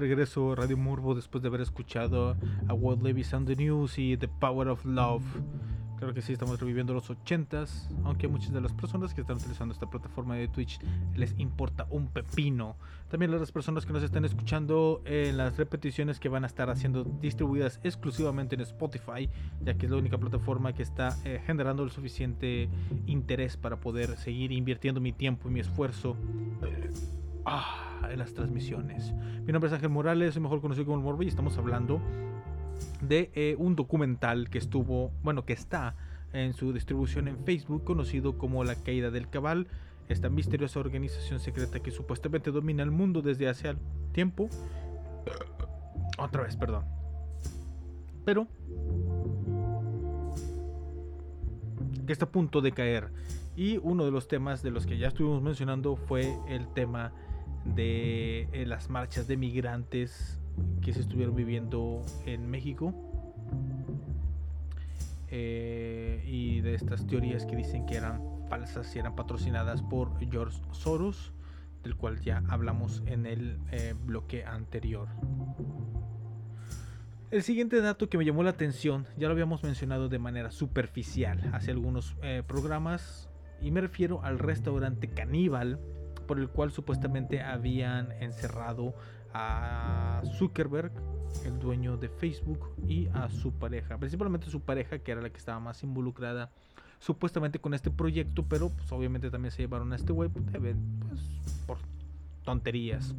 Regreso, 0.00 0.54
Radio 0.54 0.76
Morbo, 0.76 1.14
después 1.14 1.42
de 1.42 1.48
haber 1.48 1.60
escuchado 1.60 2.36
a 2.68 2.74
Walt 2.74 3.02
Levis 3.02 3.32
on 3.34 3.44
the 3.44 3.54
News 3.54 3.98
y 3.98 4.16
The 4.16 4.28
Power 4.28 4.68
of 4.68 4.84
Love. 4.84 5.22
Claro 5.98 6.14
que 6.14 6.22
sí, 6.22 6.32
estamos 6.32 6.58
reviviendo 6.58 6.94
los 6.94 7.10
80s, 7.10 7.88
aunque 8.04 8.24
a 8.24 8.28
muchas 8.30 8.54
de 8.54 8.62
las 8.62 8.72
personas 8.72 9.12
que 9.12 9.20
están 9.20 9.36
utilizando 9.36 9.74
esta 9.74 9.90
plataforma 9.90 10.34
de 10.34 10.48
Twitch 10.48 10.80
les 11.14 11.38
importa 11.38 11.86
un 11.90 12.08
pepino. 12.08 12.76
También 13.10 13.34
a 13.34 13.36
las 13.36 13.52
personas 13.52 13.84
que 13.84 13.92
nos 13.92 14.02
están 14.02 14.24
escuchando 14.24 15.02
en 15.04 15.36
las 15.36 15.58
repeticiones 15.58 16.18
que 16.18 16.30
van 16.30 16.44
a 16.44 16.46
estar 16.46 16.70
haciendo 16.70 17.04
distribuidas 17.04 17.80
exclusivamente 17.82 18.54
en 18.54 18.62
Spotify, 18.62 19.28
ya 19.60 19.74
que 19.74 19.84
es 19.84 19.92
la 19.92 19.98
única 19.98 20.16
plataforma 20.16 20.72
que 20.72 20.82
está 20.82 21.18
eh, 21.26 21.42
generando 21.44 21.82
el 21.82 21.90
suficiente 21.90 22.70
interés 23.06 23.58
para 23.58 23.76
poder 23.76 24.16
seguir 24.16 24.52
invirtiendo 24.52 25.02
mi 25.02 25.12
tiempo 25.12 25.50
y 25.50 25.52
mi 25.52 25.60
esfuerzo 25.60 26.16
ah, 27.44 28.08
en 28.10 28.18
las 28.18 28.34
transmisiones. 28.34 29.12
Mi 29.44 29.52
nombre 29.52 29.68
es 29.68 29.74
Ángel 29.74 29.90
Morales, 29.90 30.34
soy 30.34 30.42
mejor 30.42 30.60
conocido 30.60 30.86
como 30.86 31.10
el 31.10 31.22
y 31.24 31.28
estamos 31.28 31.56
hablando 31.58 32.00
de 33.02 33.30
eh, 33.34 33.56
un 33.58 33.76
documental 33.76 34.48
que 34.50 34.58
estuvo, 34.58 35.12
bueno, 35.22 35.44
que 35.44 35.52
está 35.52 35.96
en 36.32 36.52
su 36.52 36.72
distribución 36.72 37.28
en 37.28 37.38
Facebook, 37.44 37.84
conocido 37.84 38.38
como 38.38 38.64
La 38.64 38.74
Caída 38.74 39.10
del 39.10 39.28
Cabal, 39.28 39.66
esta 40.08 40.28
misteriosa 40.28 40.80
organización 40.80 41.40
secreta 41.40 41.80
que 41.80 41.90
supuestamente 41.90 42.50
domina 42.50 42.82
el 42.82 42.90
mundo 42.90 43.22
desde 43.22 43.48
hace 43.48 43.74
tiempo. 44.12 44.48
Otra 46.18 46.42
vez, 46.42 46.56
perdón. 46.56 46.84
Pero 48.24 48.46
que 52.06 52.12
está 52.12 52.24
a 52.24 52.30
punto 52.30 52.60
de 52.60 52.72
caer. 52.72 53.08
Y 53.56 53.78
uno 53.78 54.04
de 54.04 54.10
los 54.10 54.26
temas 54.26 54.62
de 54.62 54.70
los 54.70 54.86
que 54.86 54.98
ya 54.98 55.08
estuvimos 55.08 55.42
mencionando 55.42 55.96
fue 55.96 56.36
el 56.48 56.66
tema 56.72 57.12
de 57.64 58.48
eh, 58.52 58.66
las 58.66 58.90
marchas 58.90 59.26
de 59.28 59.36
migrantes 59.36 60.38
que 60.82 60.92
se 60.92 61.00
estuvieron 61.00 61.34
viviendo 61.34 62.02
en 62.26 62.50
México 62.50 62.94
eh, 65.28 66.22
y 66.26 66.60
de 66.60 66.74
estas 66.74 67.06
teorías 67.06 67.46
que 67.46 67.56
dicen 67.56 67.86
que 67.86 67.96
eran 67.96 68.20
falsas 68.48 68.94
y 68.96 68.98
eran 68.98 69.14
patrocinadas 69.14 69.82
por 69.82 70.18
George 70.30 70.60
Soros, 70.72 71.32
del 71.84 71.96
cual 71.96 72.20
ya 72.20 72.42
hablamos 72.48 73.02
en 73.06 73.26
el 73.26 73.58
eh, 73.70 73.94
bloque 74.04 74.44
anterior. 74.44 75.08
El 77.30 77.44
siguiente 77.44 77.80
dato 77.80 78.08
que 78.08 78.18
me 78.18 78.24
llamó 78.24 78.42
la 78.42 78.50
atención, 78.50 79.06
ya 79.16 79.28
lo 79.28 79.34
habíamos 79.34 79.62
mencionado 79.62 80.08
de 80.08 80.18
manera 80.18 80.50
superficial 80.50 81.48
hace 81.52 81.70
algunos 81.70 82.16
programas, 82.48 83.30
y 83.62 83.70
me 83.70 83.80
refiero 83.80 84.24
al 84.24 84.40
restaurante 84.40 85.06
caníbal 85.06 85.78
por 86.30 86.38
el 86.38 86.48
cual 86.48 86.70
supuestamente 86.70 87.42
habían 87.42 88.12
encerrado 88.22 88.94
a 89.34 90.22
Zuckerberg, 90.38 90.92
el 91.44 91.58
dueño 91.58 91.96
de 91.96 92.08
Facebook, 92.08 92.68
y 92.86 93.08
a 93.08 93.28
su 93.28 93.50
pareja, 93.50 93.98
principalmente 93.98 94.48
su 94.48 94.60
pareja, 94.60 95.00
que 95.00 95.10
era 95.10 95.22
la 95.22 95.30
que 95.30 95.38
estaba 95.38 95.58
más 95.58 95.82
involucrada 95.82 96.52
supuestamente 97.00 97.58
con 97.58 97.74
este 97.74 97.90
proyecto, 97.90 98.44
pero 98.44 98.68
pues 98.68 98.92
obviamente 98.92 99.28
también 99.28 99.50
se 99.50 99.62
llevaron 99.62 99.92
a 99.92 99.96
este 99.96 100.12
web 100.12 100.30
pues, 100.30 101.20
por 101.66 101.78
tonterías. 102.44 103.12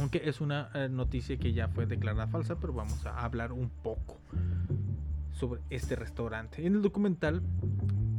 Aunque 0.00 0.22
es 0.24 0.40
una 0.40 0.70
eh, 0.74 0.88
noticia 0.90 1.36
que 1.36 1.52
ya 1.52 1.68
fue 1.68 1.86
declarada 1.86 2.26
falsa, 2.26 2.58
pero 2.58 2.72
vamos 2.72 3.06
a 3.06 3.24
hablar 3.24 3.52
un 3.52 3.70
poco 3.70 4.16
sobre 5.30 5.60
este 5.70 5.94
restaurante. 5.94 6.66
En 6.66 6.74
el 6.74 6.82
documental 6.82 7.42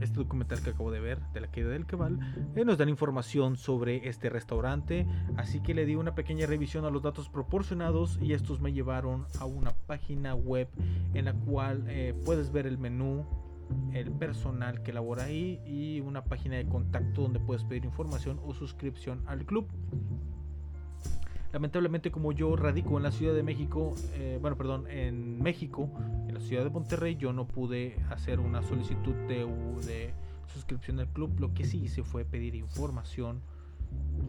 este 0.02 0.18
documental 0.18 0.62
que 0.62 0.72
acabo 0.72 0.92
de 0.92 1.00
ver 1.00 1.20
de 1.34 1.42
la 1.42 1.48
caída 1.48 1.70
del 1.70 1.86
cabal 1.86 2.20
eh, 2.56 2.66
nos 2.66 2.78
dan 2.78 2.90
información 2.90 3.58
sobre 3.58 4.08
este 4.08 4.30
restaurante 4.30 5.08
así 5.38 5.62
que 5.62 5.74
le 5.74 5.86
di 5.86 5.96
una 5.96 6.16
pequeña 6.16 6.46
revisión 6.46 6.86
a 6.86 6.90
los 6.90 7.02
datos 7.02 7.30
proporcionados 7.30 8.20
y 8.22 8.34
estos 8.34 8.62
me 8.62 8.74
llevaron 8.74 9.26
a 9.40 9.46
una 9.46 9.72
página 9.88 10.36
web 10.36 10.68
en 11.14 11.26
la 11.26 11.34
cual 11.34 11.86
eh, 11.88 12.14
puedes 12.26 12.52
ver 12.52 12.68
el 12.68 12.78
menú 12.78 13.26
el 13.94 14.12
personal 14.12 14.82
que 14.84 14.94
labora 14.94 15.26
ahí 15.26 15.60
y 15.66 16.00
una 16.00 16.24
página 16.24 16.58
de 16.58 16.68
contacto 16.68 17.24
donde 17.24 17.40
puedes 17.40 17.64
pedir 17.64 17.86
información 17.86 18.40
o 18.46 18.54
suscripción 18.54 19.24
al 19.28 19.46
club 19.46 19.68
Lamentablemente 21.54 22.12
como 22.12 22.34
yo 22.34 22.56
radico 22.56 22.98
en 22.98 23.04
la 23.04 23.12
Ciudad 23.12 23.34
de 23.34 23.44
México, 23.44 23.96
eh, 24.14 24.38
bueno, 24.42 24.58
perdón, 24.58 24.86
en 24.90 25.42
México, 25.42 25.90
en 26.28 26.34
la 26.34 26.40
ciudad 26.40 26.64
de 26.64 26.70
Monterrey, 26.70 27.16
yo 27.16 27.32
no 27.34 27.48
pude 27.48 27.96
hacer 28.10 28.40
una 28.40 28.62
solicitud 28.62 29.16
de, 29.28 29.46
de 29.86 30.14
suscripción 30.54 31.00
al 31.00 31.08
club. 31.08 31.40
Lo 31.40 31.54
que 31.54 31.66
sí 31.66 31.84
hice 31.84 32.04
fue 32.04 32.26
pedir 32.26 32.56
información 32.56 33.42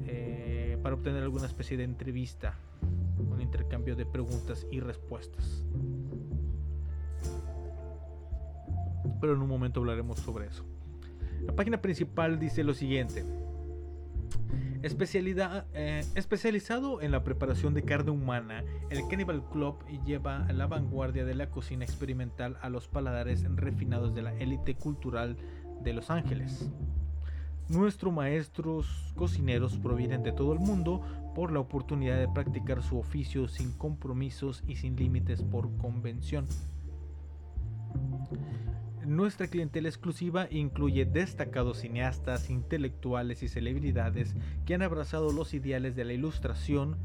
eh, 0.06 0.78
para 0.82 0.94
obtener 0.94 1.22
alguna 1.22 1.46
especie 1.46 1.76
de 1.76 1.84
entrevista, 1.84 2.54
un 3.18 3.40
intercambio 3.40 3.96
de 3.96 4.06
preguntas 4.06 4.66
y 4.70 4.80
respuestas. 4.80 5.64
Pero 9.20 9.34
en 9.34 9.42
un 9.42 9.48
momento 9.48 9.80
hablaremos 9.80 10.20
sobre 10.20 10.46
eso. 10.46 10.64
La 11.44 11.52
página 11.52 11.80
principal 11.80 12.38
dice 12.38 12.62
lo 12.62 12.74
siguiente. 12.74 13.24
Eh, 14.82 16.04
especializado 16.14 17.02
en 17.02 17.10
la 17.10 17.24
preparación 17.24 17.74
de 17.74 17.82
carne 17.82 18.12
humana, 18.12 18.62
el 18.90 19.06
Cannibal 19.08 19.42
Club 19.50 19.84
lleva 20.04 20.46
a 20.46 20.52
la 20.52 20.66
vanguardia 20.66 21.24
de 21.24 21.34
la 21.34 21.50
cocina 21.50 21.84
experimental 21.84 22.56
a 22.60 22.68
los 22.68 22.86
paladares 22.86 23.44
refinados 23.56 24.14
de 24.14 24.22
la 24.22 24.34
élite 24.34 24.74
cultural 24.74 25.36
de 25.82 25.92
Los 25.92 26.10
Ángeles. 26.10 26.70
Nuestros 27.68 28.12
maestros 28.12 29.12
cocineros 29.16 29.76
provienen 29.78 30.22
de 30.22 30.32
todo 30.32 30.52
el 30.52 30.60
mundo 30.60 31.02
por 31.34 31.52
la 31.52 31.60
oportunidad 31.60 32.18
de 32.18 32.28
practicar 32.28 32.82
su 32.82 32.98
oficio 32.98 33.48
sin 33.48 33.72
compromisos 33.72 34.62
y 34.66 34.76
sin 34.76 34.96
límites 34.96 35.42
por 35.42 35.76
convención. 35.76 36.46
Nuestra 39.08 39.48
clientela 39.48 39.88
exclusiva 39.88 40.48
incluye 40.50 41.06
destacados 41.06 41.78
cineastas, 41.78 42.50
intelectuales 42.50 43.42
y 43.42 43.48
celebridades 43.48 44.36
que 44.66 44.74
han 44.74 44.82
abrazado 44.82 45.32
los 45.32 45.54
ideales 45.54 45.96
de 45.96 46.04
la 46.04 46.12
ilustración, 46.12 46.98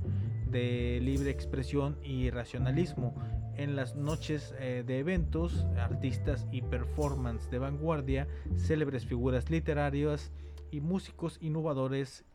de 0.51 0.99
libre 1.01 1.29
expresión 1.29 1.97
y 2.03 2.29
racionalismo. 2.29 3.15
En 3.55 3.77
las 3.77 3.95
noches 3.95 4.53
eh, 4.59 4.83
de 4.85 4.99
eventos, 4.99 5.65
artistas 5.77 6.45
y 6.51 6.61
performance 6.61 7.49
de 7.49 7.59
vanguardia, 7.59 8.27
célebres 8.57 9.05
figuras 9.05 9.49
literarias 9.49 10.33
y 10.71 10.81
músicos 10.81 11.37
innovadores 11.39 12.25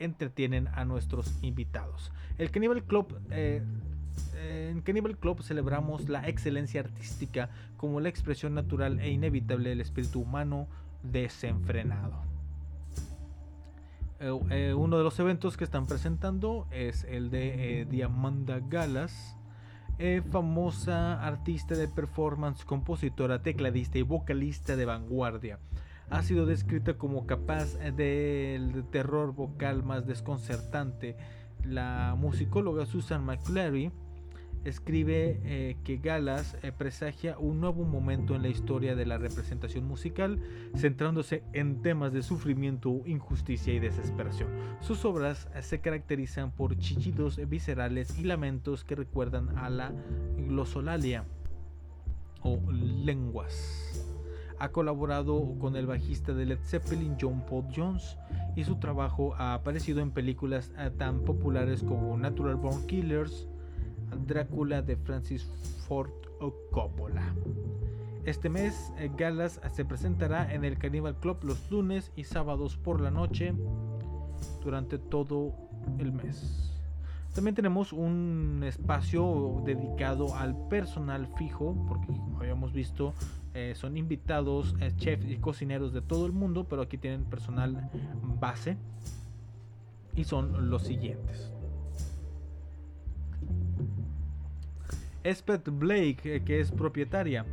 entretienen 0.00 0.66
a 0.74 0.84
nuestros 0.84 1.38
invitados. 1.42 2.10
El 2.38 2.50
Cannibal 2.50 2.82
Club 2.82 3.20
eh, 3.30 3.62
en 4.70 4.80
Cannibal 4.80 5.18
Club 5.18 5.42
celebramos 5.42 6.08
la 6.08 6.26
excelencia 6.28 6.80
artística 6.80 7.50
como 7.76 8.00
la 8.00 8.08
expresión 8.08 8.54
natural 8.54 9.00
e 9.00 9.10
inevitable 9.10 9.70
del 9.70 9.80
espíritu 9.80 10.20
humano 10.20 10.68
desenfrenado. 11.02 12.26
Eh, 14.18 14.38
eh, 14.50 14.74
uno 14.74 14.96
de 14.96 15.04
los 15.04 15.18
eventos 15.18 15.56
que 15.56 15.64
están 15.64 15.86
presentando 15.86 16.66
es 16.70 17.04
el 17.04 17.30
de 17.30 17.80
eh, 17.80 17.84
Diamanda 17.84 18.60
Galas, 18.60 19.36
famosa 20.30 21.26
artista 21.26 21.74
de 21.74 21.88
performance, 21.88 22.66
compositora, 22.66 23.42
tecladista 23.42 23.98
y 23.98 24.02
vocalista 24.02 24.76
de 24.76 24.84
vanguardia. 24.84 25.58
Ha 26.10 26.22
sido 26.22 26.44
descrita 26.44 26.98
como 26.98 27.26
capaz 27.26 27.78
del 27.78 28.84
terror 28.90 29.34
vocal 29.34 29.82
más 29.82 30.06
desconcertante. 30.06 31.16
La 31.64 32.14
musicóloga 32.16 32.84
Susan 32.84 33.24
McClary 33.24 33.90
escribe 34.66 35.40
eh, 35.44 35.76
que 35.84 35.98
Galas 35.98 36.56
eh, 36.62 36.72
presagia 36.72 37.38
un 37.38 37.60
nuevo 37.60 37.84
momento 37.84 38.34
en 38.34 38.42
la 38.42 38.48
historia 38.48 38.96
de 38.96 39.06
la 39.06 39.16
representación 39.16 39.86
musical, 39.86 40.40
centrándose 40.74 41.44
en 41.52 41.82
temas 41.82 42.12
de 42.12 42.22
sufrimiento, 42.22 43.02
injusticia 43.06 43.72
y 43.72 43.78
desesperación. 43.78 44.50
Sus 44.80 45.04
obras 45.04 45.48
eh, 45.54 45.62
se 45.62 45.80
caracterizan 45.80 46.50
por 46.50 46.76
chillidos 46.78 47.40
viscerales 47.48 48.18
y 48.18 48.24
lamentos 48.24 48.82
que 48.82 48.96
recuerdan 48.96 49.56
a 49.56 49.70
la 49.70 49.92
glosolalia 50.36 51.24
o 52.42 52.60
lenguas. 52.70 54.02
Ha 54.58 54.70
colaborado 54.70 55.54
con 55.60 55.76
el 55.76 55.86
bajista 55.86 56.32
de 56.32 56.46
Led 56.46 56.58
Zeppelin 56.64 57.16
John 57.20 57.44
Paul 57.46 57.66
Jones 57.74 58.16
y 58.56 58.64
su 58.64 58.76
trabajo 58.76 59.34
ha 59.36 59.54
aparecido 59.54 60.00
en 60.00 60.10
películas 60.10 60.72
tan 60.96 61.20
populares 61.20 61.82
como 61.82 62.16
Natural 62.16 62.56
Born 62.56 62.86
Killers, 62.86 63.46
Drácula 64.26 64.82
de 64.82 64.96
Francis 64.96 65.44
Ford 65.86 66.10
Coppola. 66.70 67.34
Este 68.24 68.48
mes, 68.48 68.92
eh, 68.98 69.10
Galas 69.16 69.60
se 69.72 69.84
presentará 69.84 70.52
en 70.52 70.64
el 70.64 70.78
Cannibal 70.78 71.14
Club 71.16 71.38
los 71.44 71.70
lunes 71.70 72.10
y 72.16 72.24
sábados 72.24 72.76
por 72.76 73.00
la 73.00 73.10
noche. 73.10 73.54
durante 74.62 74.98
todo 74.98 75.54
el 75.98 76.12
mes. 76.12 76.74
También 77.34 77.54
tenemos 77.54 77.92
un 77.92 78.62
espacio 78.66 79.62
dedicado 79.64 80.34
al 80.34 80.56
personal 80.68 81.28
fijo, 81.36 81.76
porque 81.86 82.06
como 82.06 82.40
habíamos 82.40 82.72
visto, 82.72 83.14
eh, 83.54 83.74
son 83.76 83.96
invitados 83.96 84.74
eh, 84.80 84.92
chefs 84.96 85.28
y 85.28 85.36
cocineros 85.36 85.92
de 85.92 86.02
todo 86.02 86.26
el 86.26 86.32
mundo, 86.32 86.64
pero 86.64 86.82
aquí 86.82 86.98
tienen 86.98 87.24
personal 87.24 87.90
base 88.40 88.76
y 90.14 90.24
son 90.24 90.70
los 90.70 90.82
siguientes. 90.82 91.52
Espet 95.26 95.68
Blake, 95.68 96.36
eh, 96.36 96.42
que 96.44 96.60
es 96.60 96.70
propietaria. 96.70 97.44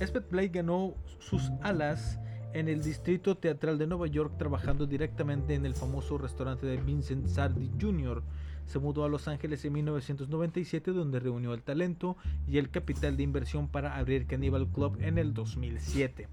Espet 0.00 0.28
Blake 0.30 0.50
ganó 0.50 0.94
sus 1.18 1.50
alas 1.62 2.18
en 2.52 2.68
el 2.68 2.82
Distrito 2.82 3.36
Teatral 3.36 3.78
de 3.78 3.86
Nueva 3.86 4.06
York 4.06 4.34
trabajando 4.36 4.86
directamente 4.86 5.54
en 5.54 5.64
el 5.64 5.74
famoso 5.74 6.18
restaurante 6.18 6.66
de 6.66 6.76
Vincent 6.76 7.26
Sardi 7.26 7.70
Jr. 7.80 8.22
Se 8.66 8.78
mudó 8.78 9.04
a 9.04 9.08
Los 9.08 9.28
Ángeles 9.28 9.64
en 9.64 9.72
1997 9.72 10.92
donde 10.92 11.20
reunió 11.20 11.54
el 11.54 11.62
talento 11.62 12.18
y 12.46 12.58
el 12.58 12.68
capital 12.68 13.16
de 13.16 13.22
inversión 13.22 13.66
para 13.66 13.96
abrir 13.96 14.26
Cannibal 14.26 14.68
Club 14.68 14.98
en 15.00 15.16
el 15.16 15.32
2007. 15.32 16.28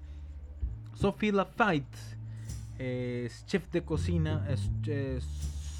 Sophie 0.94 1.32
Lafayette 1.32 1.96
es 2.78 3.46
chef 3.46 3.70
de 3.72 3.82
cocina. 3.82 4.46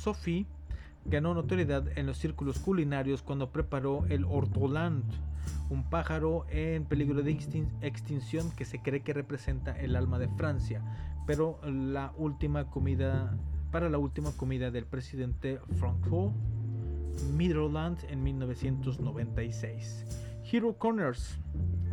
Sophie 0.03 0.47
ganó 1.05 1.35
notoriedad 1.35 1.87
en 1.97 2.07
los 2.07 2.19
círculos 2.19 2.59
culinarios 2.59 3.23
cuando 3.23 3.51
preparó 3.51 4.05
el 4.09 4.25
ortoland, 4.25 5.05
un 5.71 5.89
pájaro 5.89 6.47
en 6.51 6.85
peligro 6.85 7.23
de 7.23 7.39
extinción 7.81 8.51
que 8.53 8.65
se 8.65 8.81
cree 8.81 9.03
que 9.03 9.13
representa 9.13 9.79
el 9.79 9.97
alma 9.97 10.19
de 10.19 10.29
Francia, 10.29 10.83
pero 11.27 11.61
la 11.65 12.13
última 12.17 12.71
comida 12.71 13.37
para 13.71 13.89
la 13.89 13.99
última 13.99 14.33
comida 14.33 14.71
del 14.71 14.85
presidente 14.85 15.61
Franco 15.79 16.33
Mitterrand 17.37 17.99
en 18.09 18.23
1996. 18.23 20.07
Hero 20.51 20.77
Corners, 20.77 21.39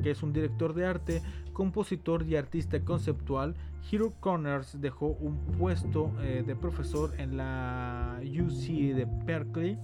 que 0.01 0.11
es 0.11 0.23
un 0.23 0.33
director 0.33 0.73
de 0.73 0.85
arte, 0.85 1.21
compositor 1.53 2.25
y 2.25 2.35
artista 2.35 2.79
conceptual, 2.83 3.55
Hero 3.89 4.13
Corners 4.19 4.79
dejó 4.81 5.07
un 5.07 5.37
puesto 5.57 6.11
eh, 6.21 6.43
de 6.45 6.55
profesor 6.55 7.13
en 7.17 7.37
la 7.37 8.19
UC 8.21 8.95
de 8.95 9.07
Berkeley, 9.25 9.77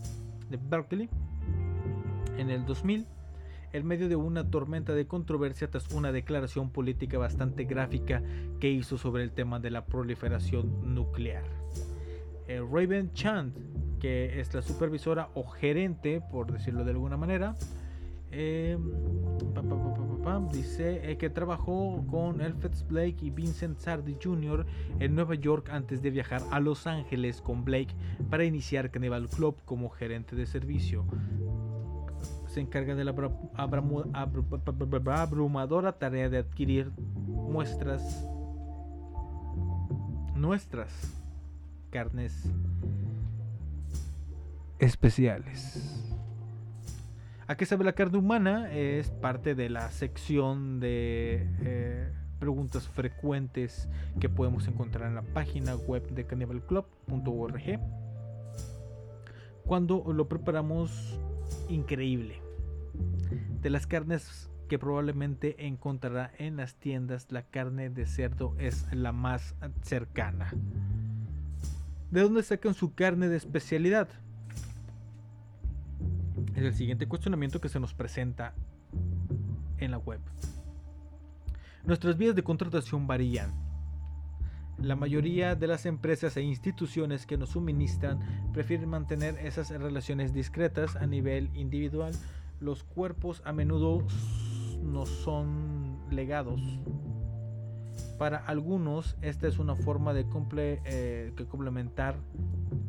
de 0.49 0.57
Berkeley 0.57 1.09
en 2.37 2.49
el 2.49 2.65
2000 2.65 3.07
en 3.73 3.87
medio 3.87 4.07
de 4.07 4.15
una 4.15 4.49
tormenta 4.49 4.93
de 4.93 5.07
controversia 5.07 5.69
tras 5.69 5.91
una 5.91 6.11
declaración 6.11 6.69
política 6.69 7.17
bastante 7.17 7.65
gráfica 7.65 8.21
que 8.59 8.69
hizo 8.69 8.97
sobre 8.97 9.23
el 9.23 9.31
tema 9.31 9.59
de 9.59 9.71
la 9.71 9.85
proliferación 9.85 10.93
nuclear. 10.93 11.43
Eh, 12.47 12.59
Raven 12.59 13.11
Chand, 13.13 13.99
que 13.99 14.39
es 14.39 14.53
la 14.53 14.61
supervisora 14.61 15.29
o 15.33 15.43
gerente, 15.47 16.21
por 16.21 16.51
decirlo 16.51 16.83
de 16.83 16.91
alguna 16.91 17.17
manera, 17.17 17.55
eh, 18.33 18.77
dice 20.51 21.11
eh, 21.11 21.17
que 21.17 21.29
trabajó 21.29 22.03
con 22.09 22.41
Elfetz 22.41 22.87
Blake 22.87 23.17
y 23.21 23.29
Vincent 23.29 23.77
Sardi 23.79 24.17
Jr. 24.21 24.65
en 24.99 25.15
Nueva 25.15 25.35
York 25.35 25.69
antes 25.69 26.01
de 26.01 26.11
viajar 26.11 26.41
a 26.51 26.59
Los 26.59 26.87
Ángeles 26.87 27.41
con 27.41 27.63
Blake 27.63 27.95
para 28.29 28.43
iniciar 28.43 28.91
Cannibal 28.91 29.29
Club 29.29 29.57
como 29.65 29.89
gerente 29.89 30.35
de 30.35 30.45
servicio. 30.45 31.05
Se 32.47 32.61
encarga 32.61 32.95
de 32.95 33.03
la 33.03 33.15
abrumadora 35.21 35.93
tarea 35.93 36.29
de 36.29 36.37
adquirir 36.37 36.91
muestras 37.25 38.27
nuestras 40.35 40.91
carnes 41.89 42.43
especiales. 44.79 46.13
¿A 47.45 47.55
qué 47.57 47.65
sabe 47.65 47.83
la 47.83 47.91
carne 47.91 48.17
humana? 48.17 48.71
Es 48.71 49.11
parte 49.11 49.53
de 49.53 49.69
la 49.69 49.91
sección 49.91 50.79
de 50.79 51.45
eh, 51.61 52.13
preguntas 52.39 52.87
frecuentes 52.87 53.89
que 54.21 54.29
podemos 54.29 54.65
encontrar 54.67 55.09
en 55.09 55.15
la 55.15 55.23
página 55.23 55.75
web 55.75 56.07
de 56.09 56.25
cannibalclub.org. 56.25 57.79
Cuando 59.65 60.05
lo 60.13 60.29
preparamos, 60.29 61.19
increíble. 61.67 62.41
De 63.61 63.69
las 63.69 63.87
carnes 63.87 64.49
que 64.69 64.79
probablemente 64.79 65.67
encontrará 65.67 66.31
en 66.37 66.55
las 66.55 66.75
tiendas, 66.75 67.29
la 67.29 67.43
carne 67.43 67.89
de 67.89 68.05
cerdo 68.05 68.55
es 68.57 68.87
la 68.93 69.11
más 69.11 69.53
cercana. 69.81 70.53
¿De 72.09 72.21
dónde 72.21 72.41
sacan 72.43 72.73
su 72.73 72.93
carne 72.93 73.27
de 73.27 73.35
especialidad? 73.35 74.07
El 76.65 76.73
siguiente 76.73 77.07
cuestionamiento 77.07 77.61
que 77.61 77.69
se 77.69 77.79
nos 77.79 77.93
presenta 77.93 78.53
en 79.77 79.91
la 79.91 79.97
web. 79.97 80.19
Nuestras 81.85 82.17
vías 82.17 82.35
de 82.35 82.43
contratación 82.43 83.07
varían. 83.07 83.51
La 84.77 84.95
mayoría 84.95 85.55
de 85.55 85.67
las 85.67 85.85
empresas 85.85 86.35
e 86.37 86.41
instituciones 86.41 87.25
que 87.25 87.37
nos 87.37 87.49
suministran 87.49 88.19
prefieren 88.53 88.89
mantener 88.89 89.37
esas 89.37 89.69
relaciones 89.69 90.33
discretas 90.33 90.95
a 90.95 91.05
nivel 91.05 91.49
individual. 91.53 92.13
Los 92.59 92.83
cuerpos 92.83 93.41
a 93.45 93.53
menudo 93.53 94.05
no 94.81 95.05
son 95.05 95.99
legados. 96.09 96.61
Para 98.23 98.37
algunos 98.37 99.17
esta 99.21 99.49
es 99.49 99.59
una 99.59 99.75
forma 99.75 100.13
de 100.13 100.25
eh, 100.85 101.33
complementar 101.49 102.15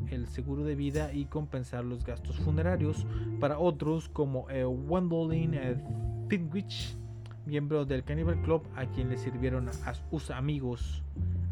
el 0.08 0.28
seguro 0.28 0.62
de 0.62 0.76
vida 0.76 1.12
y 1.12 1.24
compensar 1.24 1.84
los 1.84 2.04
gastos 2.04 2.36
funerarios. 2.36 3.04
Para 3.40 3.58
otros, 3.58 4.08
como 4.08 4.48
eh, 4.48 4.64
Wendolin 4.64 5.54
eh, 5.54 5.76
miembro 7.46 7.84
del 7.84 8.04
Cannibal 8.04 8.40
Club, 8.42 8.62
a 8.76 8.86
quien 8.86 9.08
le 9.08 9.18
sirvieron 9.18 9.68
a 9.68 9.94
sus 9.94 10.30
amigos, 10.30 11.02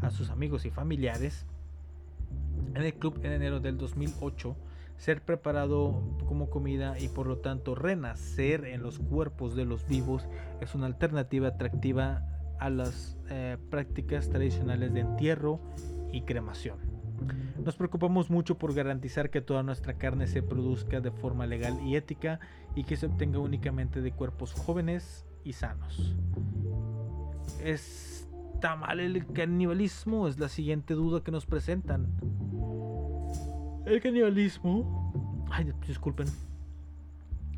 a 0.01 0.11
sus 0.11 0.29
amigos 0.29 0.63
y 0.65 0.69
familiares, 0.69 1.45
en 2.75 2.83
el 2.83 2.93
club 2.93 3.19
en 3.23 3.33
enero 3.33 3.59
del 3.59 3.77
2008, 3.77 4.55
ser 4.95 5.21
preparado 5.21 6.01
como 6.25 6.49
comida 6.49 6.97
y 6.99 7.09
por 7.09 7.27
lo 7.27 7.39
tanto 7.39 7.75
renacer 7.75 8.63
en 8.63 8.81
los 8.81 8.99
cuerpos 8.99 9.57
de 9.57 9.65
los 9.65 9.85
vivos 9.89 10.25
es 10.61 10.73
una 10.73 10.85
alternativa 10.85 11.49
atractiva 11.49 12.29
a 12.63 12.69
las 12.69 13.17
eh, 13.29 13.57
prácticas 13.69 14.29
tradicionales 14.29 14.93
de 14.93 15.01
entierro 15.01 15.59
y 16.13 16.21
cremación. 16.21 16.77
Nos 17.61 17.75
preocupamos 17.75 18.29
mucho 18.29 18.57
por 18.57 18.73
garantizar 18.73 19.29
que 19.29 19.41
toda 19.41 19.63
nuestra 19.63 19.97
carne 19.97 20.27
se 20.27 20.41
produzca 20.41 21.01
de 21.01 21.11
forma 21.11 21.45
legal 21.45 21.77
y 21.85 21.97
ética 21.97 22.39
y 22.73 22.85
que 22.85 22.95
se 22.95 23.07
obtenga 23.07 23.39
únicamente 23.39 24.01
de 24.01 24.13
cuerpos 24.13 24.53
jóvenes 24.53 25.25
y 25.43 25.53
sanos. 25.53 26.15
¿Está 27.61 28.77
mal 28.77 29.01
el 29.01 29.25
canibalismo? 29.27 30.29
Es 30.29 30.39
la 30.39 30.47
siguiente 30.47 30.93
duda 30.93 31.21
que 31.21 31.31
nos 31.31 31.45
presentan. 31.45 32.07
El 33.85 33.99
canibalismo... 34.01 35.45
Ay, 35.51 35.69
disculpen. 35.85 36.27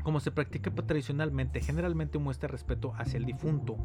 Como 0.02 0.18
se 0.18 0.32
practica 0.32 0.72
tradicionalmente, 0.72 1.60
generalmente 1.60 2.18
muestra 2.18 2.48
respeto 2.48 2.92
hacia 2.96 3.18
el 3.18 3.24
difunto, 3.24 3.76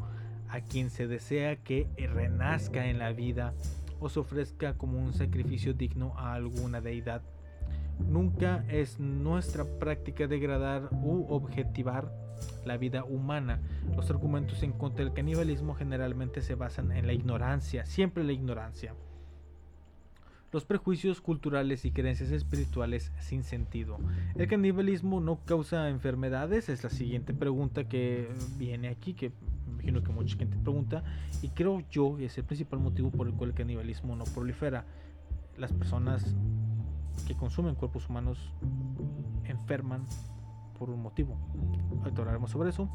a 0.52 0.60
quien 0.60 0.90
se 0.90 1.06
desea 1.06 1.56
que 1.56 1.88
renazca 1.96 2.86
en 2.86 2.98
la 2.98 3.12
vida 3.12 3.54
o 4.00 4.10
se 4.10 4.20
ofrezca 4.20 4.74
como 4.74 4.98
un 4.98 5.14
sacrificio 5.14 5.72
digno 5.72 6.12
a 6.18 6.34
alguna 6.34 6.82
deidad. 6.82 7.22
Nunca 7.98 8.64
es 8.68 9.00
nuestra 9.00 9.64
práctica 9.64 10.26
degradar 10.26 10.90
u 10.92 11.26
objetivar 11.28 12.12
la 12.66 12.76
vida 12.76 13.04
humana. 13.04 13.60
Los 13.96 14.10
argumentos 14.10 14.62
en 14.62 14.72
contra 14.72 15.04
del 15.04 15.14
canibalismo 15.14 15.74
generalmente 15.74 16.42
se 16.42 16.54
basan 16.54 16.92
en 16.92 17.06
la 17.06 17.14
ignorancia, 17.14 17.86
siempre 17.86 18.22
la 18.22 18.32
ignorancia. 18.32 18.94
Los 20.52 20.66
prejuicios 20.66 21.22
culturales 21.22 21.86
y 21.86 21.92
creencias 21.92 22.30
espirituales 22.30 23.10
sin 23.20 23.42
sentido. 23.42 23.98
¿El 24.34 24.48
canibalismo 24.48 25.18
no 25.18 25.40
causa 25.46 25.88
enfermedades? 25.88 26.68
Es 26.68 26.84
la 26.84 26.90
siguiente 26.90 27.32
pregunta 27.32 27.88
que 27.88 28.28
viene 28.58 28.88
aquí, 28.88 29.14
que 29.14 29.32
imagino 29.66 30.02
que 30.02 30.12
mucha 30.12 30.36
gente 30.36 30.58
pregunta, 30.58 31.04
y 31.40 31.48
creo 31.48 31.82
yo 31.90 32.18
es 32.18 32.36
el 32.36 32.44
principal 32.44 32.80
motivo 32.80 33.10
por 33.10 33.28
el 33.28 33.32
cual 33.32 33.50
el 33.50 33.56
canibalismo 33.56 34.14
no 34.14 34.24
prolifera. 34.24 34.84
Las 35.56 35.72
personas 35.72 36.34
que 37.26 37.34
consumen 37.34 37.74
cuerpos 37.74 38.10
humanos 38.10 38.52
enferman 39.44 40.04
por 40.78 40.90
un 40.90 41.00
motivo. 41.00 41.38
Ahorita 42.00 42.20
hablaremos 42.20 42.50
sobre 42.50 42.68
eso. 42.68 42.90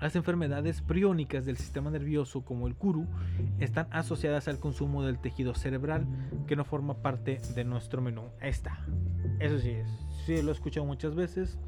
Las 0.00 0.16
enfermedades 0.16 0.82
priónicas 0.82 1.46
del 1.46 1.56
sistema 1.56 1.90
nervioso 1.90 2.44
como 2.44 2.66
el 2.66 2.74
kuru 2.74 3.06
están 3.58 3.86
asociadas 3.90 4.48
al 4.48 4.58
consumo 4.58 5.02
del 5.02 5.18
tejido 5.18 5.54
cerebral 5.54 6.06
que 6.46 6.56
no 6.56 6.64
forma 6.64 6.94
parte 7.02 7.40
de 7.54 7.64
nuestro 7.64 8.02
menú. 8.02 8.24
está. 8.40 8.84
Eso 9.38 9.58
sí 9.58 9.70
es. 9.70 9.88
Sí 10.26 10.42
lo 10.42 10.50
he 10.50 10.52
escuchado 10.52 10.86
muchas 10.86 11.14
veces 11.14 11.58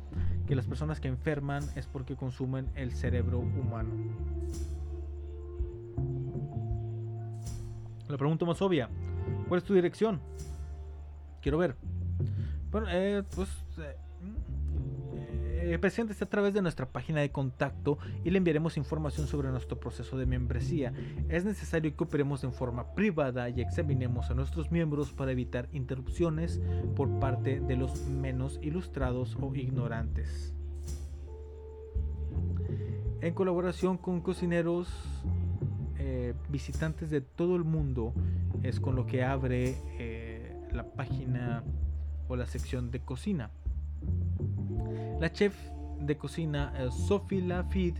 que 0.46 0.54
las 0.54 0.66
personas 0.66 1.00
que 1.00 1.08
enferman 1.08 1.64
es 1.74 1.86
porque 1.86 2.16
consumen 2.16 2.68
el 2.74 2.92
cerebro 2.92 3.38
humano. 3.38 3.90
La 8.08 8.16
pregunta 8.16 8.44
más 8.44 8.62
obvia, 8.62 8.88
¿cuál 9.48 9.58
es 9.58 9.64
tu 9.64 9.74
dirección? 9.74 10.20
quiero 11.46 11.58
ver. 11.58 11.76
Bueno, 12.72 12.88
eh, 12.90 13.22
pues 13.36 13.48
eh, 15.66 15.78
preséntese 15.80 16.22
a 16.22 16.28
través 16.28 16.54
de 16.54 16.62
nuestra 16.62 16.86
página 16.86 17.20
de 17.20 17.32
contacto 17.32 17.98
y 18.24 18.30
le 18.30 18.38
enviaremos 18.38 18.76
información 18.76 19.26
sobre 19.26 19.50
nuestro 19.50 19.80
proceso 19.80 20.16
de 20.16 20.24
membresía. 20.24 20.92
Es 21.28 21.44
necesario 21.44 21.96
que 21.96 22.04
operemos 22.04 22.44
en 22.44 22.52
forma 22.52 22.94
privada 22.94 23.48
y 23.48 23.60
examinemos 23.60 24.30
a 24.30 24.34
nuestros 24.34 24.70
miembros 24.70 25.12
para 25.12 25.32
evitar 25.32 25.68
interrupciones 25.72 26.60
por 26.94 27.18
parte 27.18 27.58
de 27.58 27.76
los 27.76 28.06
menos 28.06 28.60
ilustrados 28.62 29.36
o 29.40 29.54
ignorantes. 29.56 30.54
En 33.20 33.34
colaboración 33.34 33.98
con 33.98 34.20
cocineros 34.20 34.88
eh, 35.98 36.34
visitantes 36.48 37.10
de 37.10 37.22
todo 37.22 37.56
el 37.56 37.64
mundo 37.64 38.14
es 38.62 38.78
con 38.78 38.94
lo 38.94 39.06
que 39.06 39.24
abre 39.24 39.74
eh, 39.98 40.56
la 40.72 40.84
página 40.92 41.64
o 42.28 42.36
la 42.36 42.46
sección 42.46 42.92
de 42.92 43.00
cocina. 43.00 43.50
La 45.18 45.32
chef 45.32 45.56
de 45.98 46.18
cocina 46.18 46.74
eh, 46.76 46.90
Sophie 46.90 47.40
Lafitte 47.40 47.98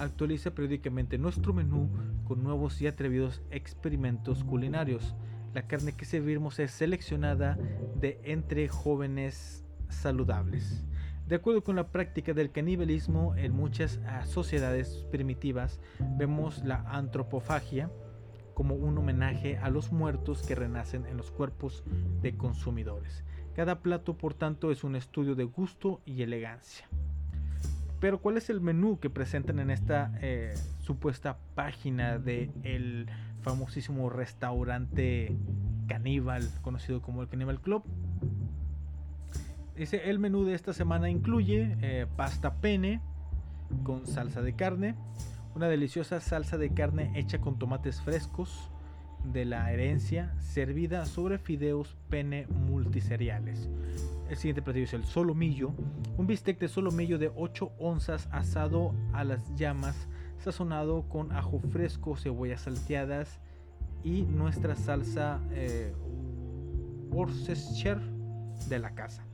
actualiza 0.00 0.50
periódicamente 0.50 1.16
nuestro 1.16 1.54
menú 1.54 1.88
con 2.24 2.42
nuevos 2.42 2.82
y 2.82 2.88
atrevidos 2.88 3.40
experimentos 3.52 4.42
culinarios. 4.42 5.14
La 5.54 5.68
carne 5.68 5.92
que 5.92 6.04
servimos 6.04 6.58
es 6.58 6.72
seleccionada 6.72 7.56
de 8.00 8.20
entre 8.24 8.66
jóvenes 8.66 9.64
saludables. 9.88 10.84
De 11.28 11.36
acuerdo 11.36 11.62
con 11.62 11.76
la 11.76 11.92
práctica 11.92 12.34
del 12.34 12.50
canibalismo 12.50 13.36
en 13.36 13.52
muchas 13.52 14.00
ah, 14.06 14.26
sociedades 14.26 15.06
primitivas, 15.12 15.80
vemos 16.18 16.64
la 16.64 16.84
antropofagia 16.88 17.90
como 18.54 18.74
un 18.74 18.98
homenaje 18.98 19.58
a 19.58 19.70
los 19.70 19.92
muertos 19.92 20.42
que 20.42 20.56
renacen 20.56 21.06
en 21.06 21.16
los 21.16 21.30
cuerpos 21.30 21.84
de 22.22 22.36
consumidores. 22.36 23.22
Cada 23.56 23.80
plato, 23.80 24.18
por 24.18 24.34
tanto, 24.34 24.70
es 24.70 24.84
un 24.84 24.96
estudio 24.96 25.34
de 25.34 25.44
gusto 25.44 26.02
y 26.04 26.20
elegancia. 26.20 26.86
Pero 28.00 28.20
¿cuál 28.20 28.36
es 28.36 28.50
el 28.50 28.60
menú 28.60 28.98
que 29.00 29.08
presentan 29.08 29.60
en 29.60 29.70
esta 29.70 30.12
eh, 30.20 30.52
supuesta 30.80 31.38
página 31.54 32.18
del 32.18 32.52
el 32.64 33.06
famosísimo 33.40 34.10
restaurante 34.10 35.34
caníbal 35.88 36.46
conocido 36.60 37.00
como 37.00 37.22
el 37.22 37.28
Cannibal 37.28 37.58
Club? 37.62 37.82
Dice, 39.74 40.10
el 40.10 40.18
menú 40.18 40.44
de 40.44 40.52
esta 40.52 40.74
semana 40.74 41.08
incluye 41.08 41.78
eh, 41.80 42.06
pasta 42.14 42.56
pene 42.56 43.00
con 43.84 44.06
salsa 44.06 44.42
de 44.42 44.54
carne, 44.54 44.96
una 45.54 45.68
deliciosa 45.68 46.20
salsa 46.20 46.58
de 46.58 46.74
carne 46.74 47.10
hecha 47.14 47.38
con 47.40 47.58
tomates 47.58 48.02
frescos 48.02 48.70
de 49.24 49.44
la 49.44 49.72
herencia, 49.72 50.34
servida 50.40 51.06
sobre 51.06 51.38
fideos 51.38 51.96
pene 52.08 52.46
multiseriales. 52.46 53.68
El 54.28 54.36
siguiente 54.36 54.62
platillo 54.62 54.86
es 54.86 54.94
el 54.94 55.04
solomillo, 55.04 55.72
un 56.16 56.26
bistec 56.26 56.58
de 56.58 56.68
solomillo 56.68 57.18
de 57.18 57.30
8 57.34 57.72
onzas 57.78 58.28
asado 58.32 58.94
a 59.12 59.24
las 59.24 59.54
llamas, 59.54 60.08
sazonado 60.38 61.08
con 61.08 61.32
ajo 61.32 61.60
fresco, 61.60 62.16
cebollas 62.16 62.62
salteadas 62.62 63.40
y 64.02 64.22
nuestra 64.22 64.74
salsa 64.74 65.40
eh, 65.52 65.92
Worcestershire 67.10 68.00
de 68.68 68.78
la 68.78 68.94
casa. 68.94 69.24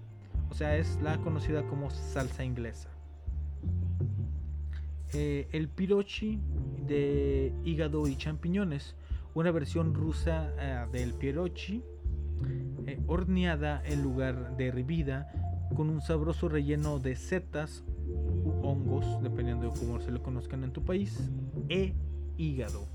O 0.51 0.55
sea, 0.55 0.77
es 0.77 0.99
la 1.03 1.17
conocida 1.19 1.63
como 1.63 1.91
salsa 1.91 2.45
inglesa. 2.45 2.91
Eh, 5.15 5.49
el 5.53 5.69
pirochi 5.69 6.41
de 6.87 7.53
hígado 7.65 8.07
y 8.07 8.17
champiñones, 8.17 8.95
una 9.35 9.51
versión 9.51 9.95
rusa 9.95 10.53
eh, 10.59 10.87
del 10.93 11.15
pirochi, 11.15 11.83
eh, 12.87 13.01
horneada 13.07 13.83
en 13.85 14.03
lugar 14.03 14.57
de 14.57 14.69
hervida, 14.69 15.31
con 15.75 15.89
un 15.89 16.01
sabroso 16.01 16.49
relleno 16.49 16.99
de 16.99 17.17
setas 17.17 17.85
u 18.07 18.51
hongos, 18.63 19.23
dependiendo 19.23 19.71
de 19.71 19.79
cómo 19.79 20.01
se 20.01 20.11
lo 20.11 20.23
conozcan 20.23 20.65
en 20.65 20.73
tu 20.73 20.85
país, 20.85 21.31
e 21.69 21.95
hígado. 22.37 22.87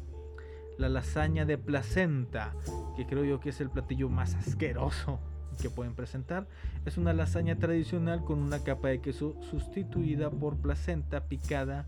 La 0.78 0.89
lasaña 0.89 1.45
de 1.45 1.58
placenta, 1.58 2.54
que 2.95 3.08
creo 3.08 3.23
yo 3.23 3.39
que 3.39 3.50
es 3.50 3.62
el 3.62 3.71
platillo 3.71 4.10
más 4.10 4.36
asqueroso 4.36 5.19
que 5.60 5.71
pueden 5.71 5.95
presentar. 5.95 6.47
Es 6.86 6.97
una 6.97 7.13
lasaña 7.13 7.56
tradicional 7.58 8.23
con 8.23 8.39
una 8.39 8.63
capa 8.63 8.89
de 8.89 9.02
queso 9.02 9.36
sustituida 9.41 10.30
por 10.30 10.58
placenta 10.58 11.23
picada 11.23 11.88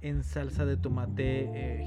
en 0.00 0.24
salsa 0.24 0.64
de 0.64 0.78
tomate 0.78 1.50
eh, 1.52 1.86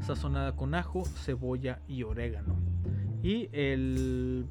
sazonada 0.00 0.56
con 0.56 0.74
ajo, 0.74 1.04
cebolla 1.04 1.80
y 1.86 2.02
orégano. 2.02 2.56
Y 3.22 3.48
el 3.52 4.46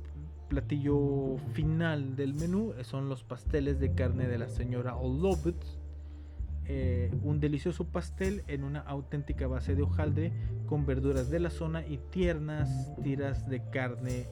platillo 0.47 1.37
final 1.53 2.15
del 2.15 2.33
menú 2.33 2.73
son 2.81 3.09
los 3.09 3.23
pasteles 3.23 3.79
de 3.79 3.93
carne 3.93 4.27
de 4.27 4.37
la 4.37 4.49
señora 4.49 4.95
Olobet. 4.95 5.55
Eh, 6.65 7.11
un 7.23 7.39
delicioso 7.39 7.85
pastel 7.85 8.43
en 8.47 8.63
una 8.63 8.81
auténtica 8.81 9.47
base 9.47 9.75
de 9.75 9.81
hojaldre 9.81 10.31
con 10.67 10.85
verduras 10.85 11.29
de 11.29 11.39
la 11.39 11.49
zona 11.49 11.85
y 11.85 11.97
tiernas 12.11 12.93
tiras 13.03 13.49
de 13.49 13.61
carne 13.71 14.27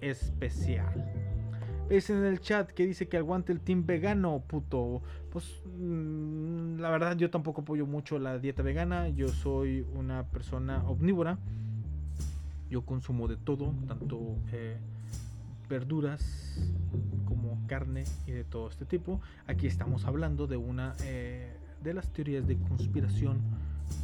especial. 0.00 1.12
Es 1.88 2.10
en 2.10 2.24
el 2.24 2.40
chat 2.40 2.70
que 2.72 2.84
dice 2.84 3.08
que 3.08 3.16
aguante 3.16 3.52
el 3.52 3.60
team 3.60 3.86
vegano, 3.86 4.42
puto. 4.46 5.02
Pues 5.36 5.60
mm, 5.66 6.80
la 6.80 6.88
verdad 6.88 7.14
yo 7.14 7.28
tampoco 7.28 7.60
apoyo 7.60 7.84
mucho 7.84 8.18
la 8.18 8.38
dieta 8.38 8.62
vegana. 8.62 9.10
Yo 9.10 9.28
soy 9.28 9.86
una 9.92 10.22
persona 10.22 10.82
omnívora. 10.88 11.36
Yo 12.70 12.86
consumo 12.86 13.28
de 13.28 13.36
todo, 13.36 13.74
tanto 13.86 14.38
eh, 14.50 14.78
verduras 15.68 16.58
como 17.26 17.60
carne 17.66 18.04
y 18.26 18.30
de 18.30 18.44
todo 18.44 18.70
este 18.70 18.86
tipo. 18.86 19.20
Aquí 19.46 19.66
estamos 19.66 20.06
hablando 20.06 20.46
de 20.46 20.56
una 20.56 20.94
eh, 21.04 21.54
de 21.82 21.92
las 21.92 22.10
teorías 22.14 22.46
de 22.46 22.56
conspiración 22.56 23.42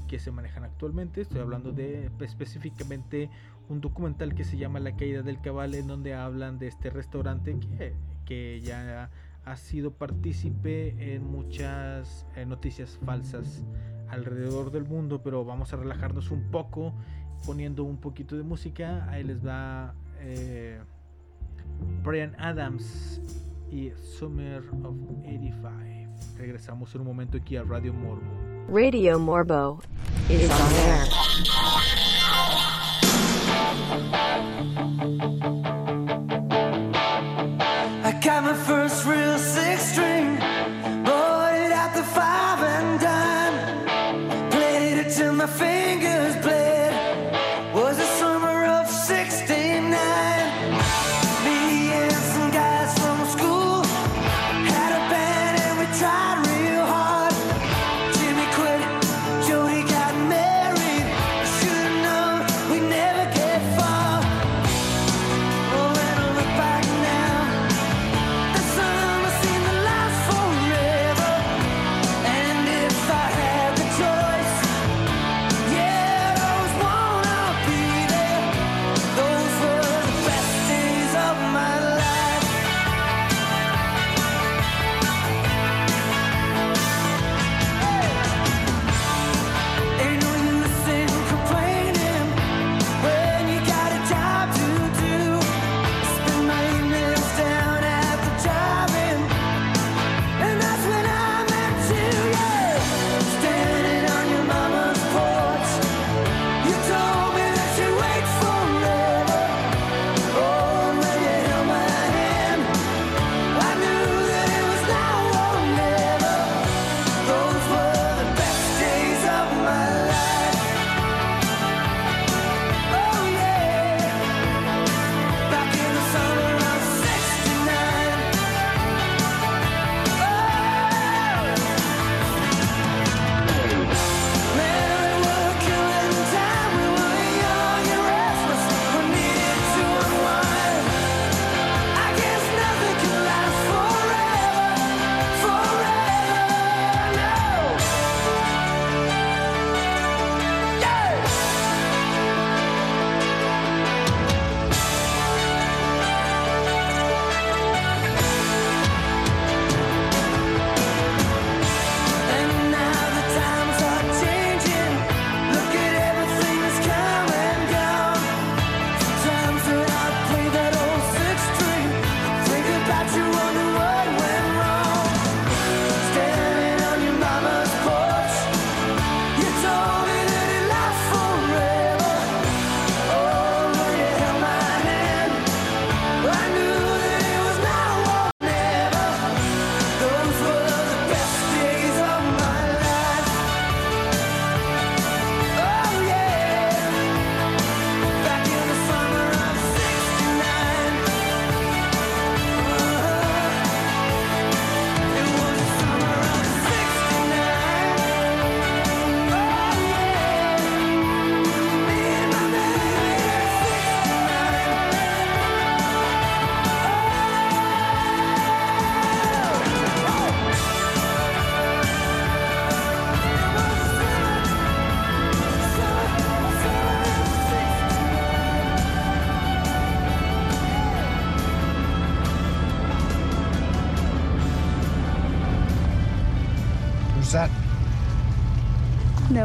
que 0.08 0.18
se 0.18 0.32
manejan 0.32 0.64
actualmente. 0.64 1.22
Estoy 1.22 1.40
hablando 1.40 1.72
de 1.72 2.10
específicamente 2.20 3.30
un 3.70 3.80
documental 3.80 4.34
que 4.34 4.44
se 4.44 4.58
llama 4.58 4.80
La 4.80 4.96
caída 4.96 5.22
del 5.22 5.40
cabal 5.40 5.74
en 5.76 5.86
donde 5.86 6.12
hablan 6.12 6.58
de 6.58 6.66
este 6.66 6.90
restaurante 6.90 7.58
que, 7.58 7.94
que 8.26 8.60
ya 8.60 9.08
ha 9.44 9.56
sido 9.56 9.92
partícipe 9.92 11.14
en 11.14 11.24
muchas 11.30 12.26
noticias 12.46 12.98
falsas 13.04 13.64
alrededor 14.08 14.70
del 14.70 14.84
mundo, 14.84 15.22
pero 15.22 15.44
vamos 15.44 15.72
a 15.72 15.76
relajarnos 15.76 16.30
un 16.30 16.50
poco 16.50 16.92
poniendo 17.46 17.84
un 17.84 17.96
poquito 17.96 18.36
de 18.36 18.42
música. 18.42 19.08
Ahí 19.10 19.24
les 19.24 19.44
va 19.44 19.94
eh, 20.20 20.78
Brian 22.04 22.34
Adams 22.38 23.20
y 23.70 23.90
Summer 24.18 24.62
of 24.84 24.96
85. 25.24 25.70
Regresamos 26.38 26.94
en 26.94 27.00
un 27.00 27.06
momento 27.06 27.38
aquí 27.38 27.56
a 27.56 27.62
Radio 27.62 27.92
Morbo. 27.92 28.30
Radio 28.68 29.18
Morbo 29.18 29.80
is 30.28 30.50
on 30.50 30.72
air. 30.88 32.11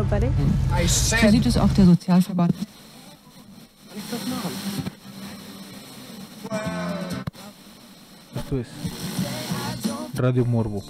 I 0.10 0.88
So 0.88 1.30
sieht 1.30 1.46
es 1.46 1.58
auch 1.58 1.70
der 1.74 1.86
Sozialverband. 1.86 2.54
Esto 8.36 8.58
es 8.58 8.68
Radio 10.18 10.46
Morbo. 10.46 10.82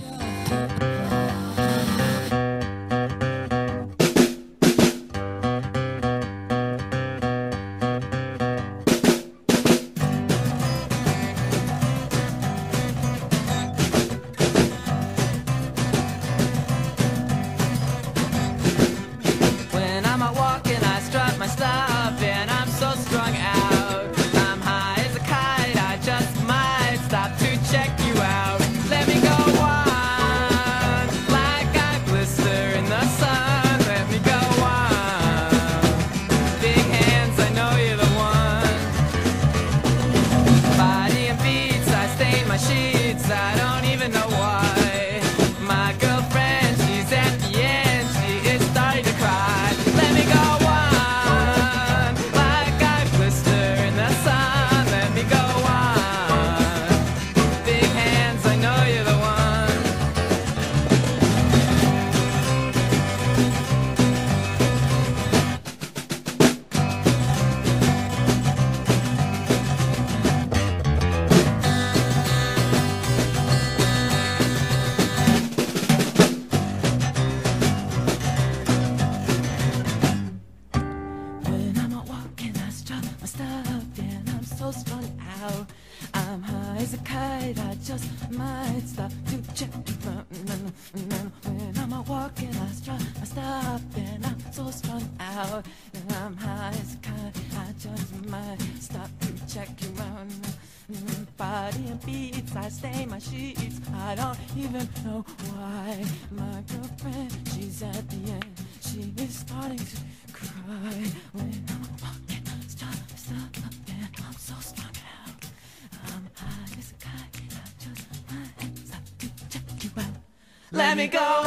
Let 120.70 120.98
me 120.98 121.08
go 121.08 121.18
on, 121.20 121.44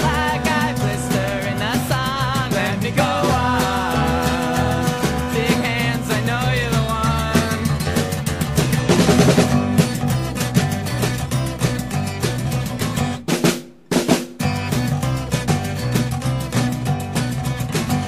like 0.00 0.46
I 0.46 0.72
blister 0.78 1.48
in 1.50 1.58
the 1.58 1.76
sun. 1.88 2.50
Let 2.52 2.82
me 2.82 2.90
go 2.90 3.02
on. 3.02 4.84
Big 5.34 5.50
hands, 5.62 6.10
I 6.10 6.20
know 6.24 6.50
you're 6.56 6.70
the 6.70 6.84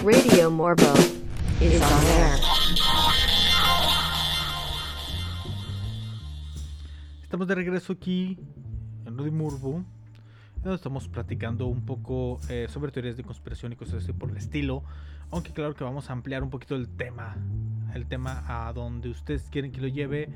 one. 0.01 0.05
Radio 0.05 0.49
Morbo 0.51 0.95
is 1.61 1.83
on 1.83 2.05
air. 2.07 2.39
Estamos 7.23 7.47
de 7.49 7.55
regreso 7.55 7.93
aquí 7.93 8.39
en 9.17 9.19
Radio 9.19 9.33
Morbo. 9.33 9.83
donde 10.63 10.77
Estamos 10.77 11.09
platicando 11.09 11.67
un 11.67 11.87
poco 11.87 12.39
eh, 12.51 12.67
sobre 12.69 12.93
teorías 12.93 13.17
de 13.17 13.23
conspiración 13.25 13.73
y 13.73 13.77
cosas 13.77 14.03
así 14.03 14.13
por 14.13 14.31
el 14.31 14.37
estilo. 14.37 14.83
Aunque 15.31 15.53
claro 15.53 15.75
que 15.75 15.85
vamos 15.85 16.11
a 16.11 16.13
ampliar 16.13 16.43
un 16.43 16.51
poquito 16.51 16.77
el 16.77 16.89
tema. 16.89 17.37
El 17.95 18.07
tema 18.07 18.45
a 18.47 18.73
donde 18.73 19.09
ustedes 19.09 19.49
quieren 19.51 19.73
que 19.73 19.81
lo 19.81 19.89
lleve. 19.89 20.29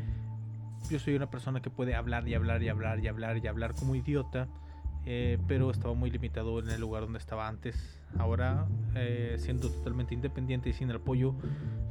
Yo 0.90 0.98
soy 0.98 1.14
una 1.14 1.30
persona 1.30 1.60
que 1.60 1.68
puede 1.68 1.94
hablar 1.94 2.26
y 2.26 2.34
hablar 2.34 2.62
y 2.62 2.68
hablar 2.68 3.00
y 3.00 3.08
hablar 3.08 3.38
y 3.38 3.46
hablar 3.46 3.74
como 3.74 3.94
idiota. 3.94 4.48
eh, 5.06 5.38
pero 5.48 5.70
estaba 5.70 5.94
muy 5.94 6.10
limitado 6.10 6.58
en 6.58 6.68
el 6.70 6.80
lugar 6.80 7.02
donde 7.02 7.18
estaba 7.18 7.48
antes. 7.48 7.98
Ahora, 8.18 8.66
eh, 8.94 9.36
siendo 9.38 9.70
totalmente 9.70 10.14
independiente 10.14 10.68
y 10.68 10.72
sin 10.72 10.90
el 10.90 10.96
apoyo 10.96 11.34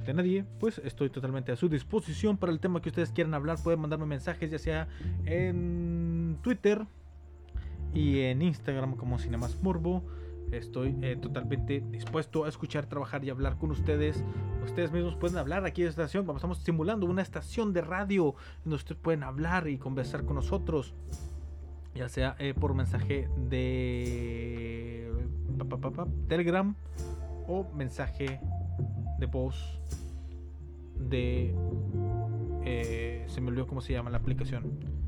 de 0.06 0.14
nadie, 0.14 0.46
pues 0.60 0.80
estoy 0.80 1.10
totalmente 1.10 1.52
a 1.52 1.56
su 1.56 1.70
disposición 1.70 2.38
para 2.38 2.52
el 2.52 2.60
tema 2.60 2.82
que 2.82 2.90
ustedes 2.90 3.12
quieran 3.12 3.34
hablar. 3.34 3.58
Pueden 3.64 3.80
mandarme 3.80 4.06
mensajes, 4.06 4.52
ya 4.52 4.60
sea 4.60 4.88
en 5.26 6.09
Twitter 6.38 6.86
y 7.94 8.22
en 8.22 8.42
Instagram 8.42 8.96
como 8.96 9.20
Cinemas 9.20 9.62
Morbo. 9.62 10.04
Estoy 10.52 10.96
eh, 11.02 11.16
totalmente 11.16 11.84
dispuesto 11.92 12.46
a 12.46 12.50
escuchar, 12.50 12.88
trabajar 12.88 13.24
y 13.24 13.30
hablar 13.30 13.58
con 13.58 13.70
ustedes. 13.70 14.24
Ustedes 14.64 14.92
mismos 14.92 15.16
pueden 15.16 15.38
hablar 15.38 15.66
aquí 15.66 15.84
en 15.84 15.90
esta 15.90 16.04
estación. 16.04 16.28
Estamos 16.36 16.58
simulando 16.60 17.06
una 17.06 17.22
estación 17.22 17.72
de 17.72 17.82
radio 17.82 18.34
donde 18.64 18.78
ustedes 18.78 19.00
pueden 19.00 19.24
hablar 19.24 19.68
y 19.68 19.78
conversar 19.78 20.26
con 20.26 20.36
nosotros. 20.36 20.96
Ya 21.94 22.10
sea 22.10 22.36
eh, 22.40 22.54
por 22.54 22.74
mensaje 22.74 23.30
de 23.50 25.12
Telegram 26.28 26.76
o 27.48 27.66
mensaje 27.76 28.40
de 29.20 29.26
voz 29.26 29.80
de... 30.96 31.54
eh, 32.64 33.26
se 33.28 33.42
me 33.42 33.50
olvidó 33.50 33.68
cómo 33.68 33.82
se 33.82 33.94
llama 33.94 34.10
la 34.10 34.18
aplicación. 34.18 34.99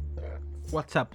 WhatsApp. 0.72 1.14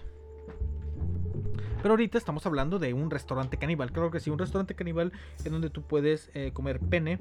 Pero 1.82 1.92
ahorita 1.92 2.18
estamos 2.18 2.44
hablando 2.46 2.78
de 2.78 2.94
un 2.94 3.10
restaurante 3.10 3.58
caníbal. 3.58 3.92
Claro 3.92 4.10
que 4.10 4.20
sí, 4.20 4.30
un 4.30 4.38
restaurante 4.38 4.74
caníbal 4.74 5.12
en 5.44 5.52
donde 5.52 5.70
tú 5.70 5.82
puedes 5.82 6.30
eh, 6.34 6.50
comer 6.52 6.80
pene. 6.80 7.18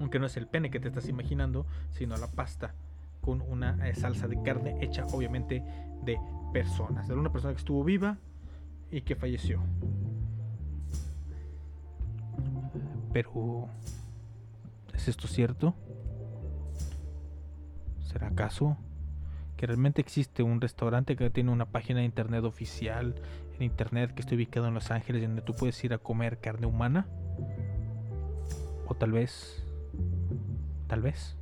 Aunque 0.00 0.18
no 0.18 0.26
es 0.26 0.36
el 0.36 0.46
pene 0.46 0.70
que 0.70 0.78
te 0.78 0.88
estás 0.88 1.08
imaginando, 1.08 1.66
sino 1.90 2.16
la 2.16 2.28
pasta 2.28 2.74
con 3.20 3.40
una 3.42 3.88
eh, 3.88 3.94
salsa 3.94 4.28
de 4.28 4.40
carne 4.42 4.78
hecha 4.80 5.04
obviamente 5.06 5.62
de 6.04 6.20
personas. 6.52 7.08
De 7.08 7.14
una 7.14 7.32
persona 7.32 7.52
que 7.52 7.58
estuvo 7.58 7.82
viva 7.82 8.18
y 8.90 9.00
que 9.02 9.16
falleció. 9.16 9.60
Pero... 13.12 13.68
¿Es 14.94 15.08
esto 15.08 15.26
cierto? 15.26 15.74
¿Será 18.04 18.28
acaso 18.28 18.76
que 19.58 19.66
realmente 19.66 20.00
existe 20.00 20.42
un 20.42 20.62
restaurante 20.62 21.16
que 21.16 21.28
tiene 21.28 21.50
una 21.50 21.66
página 21.66 21.98
de 21.98 22.06
internet 22.06 22.44
oficial 22.44 23.14
en 23.54 23.62
internet 23.62 24.14
que 24.14 24.22
está 24.22 24.34
ubicado 24.34 24.68
en 24.68 24.74
Los 24.74 24.90
Ángeles 24.90 25.20
donde 25.20 25.42
tú 25.42 25.54
puedes 25.54 25.84
ir 25.84 25.92
a 25.92 25.98
comer 25.98 26.38
carne 26.38 26.66
humana? 26.66 27.06
O 28.86 28.94
tal 28.94 29.12
vez... 29.12 29.62
Tal 30.86 31.02
vez 31.02 31.38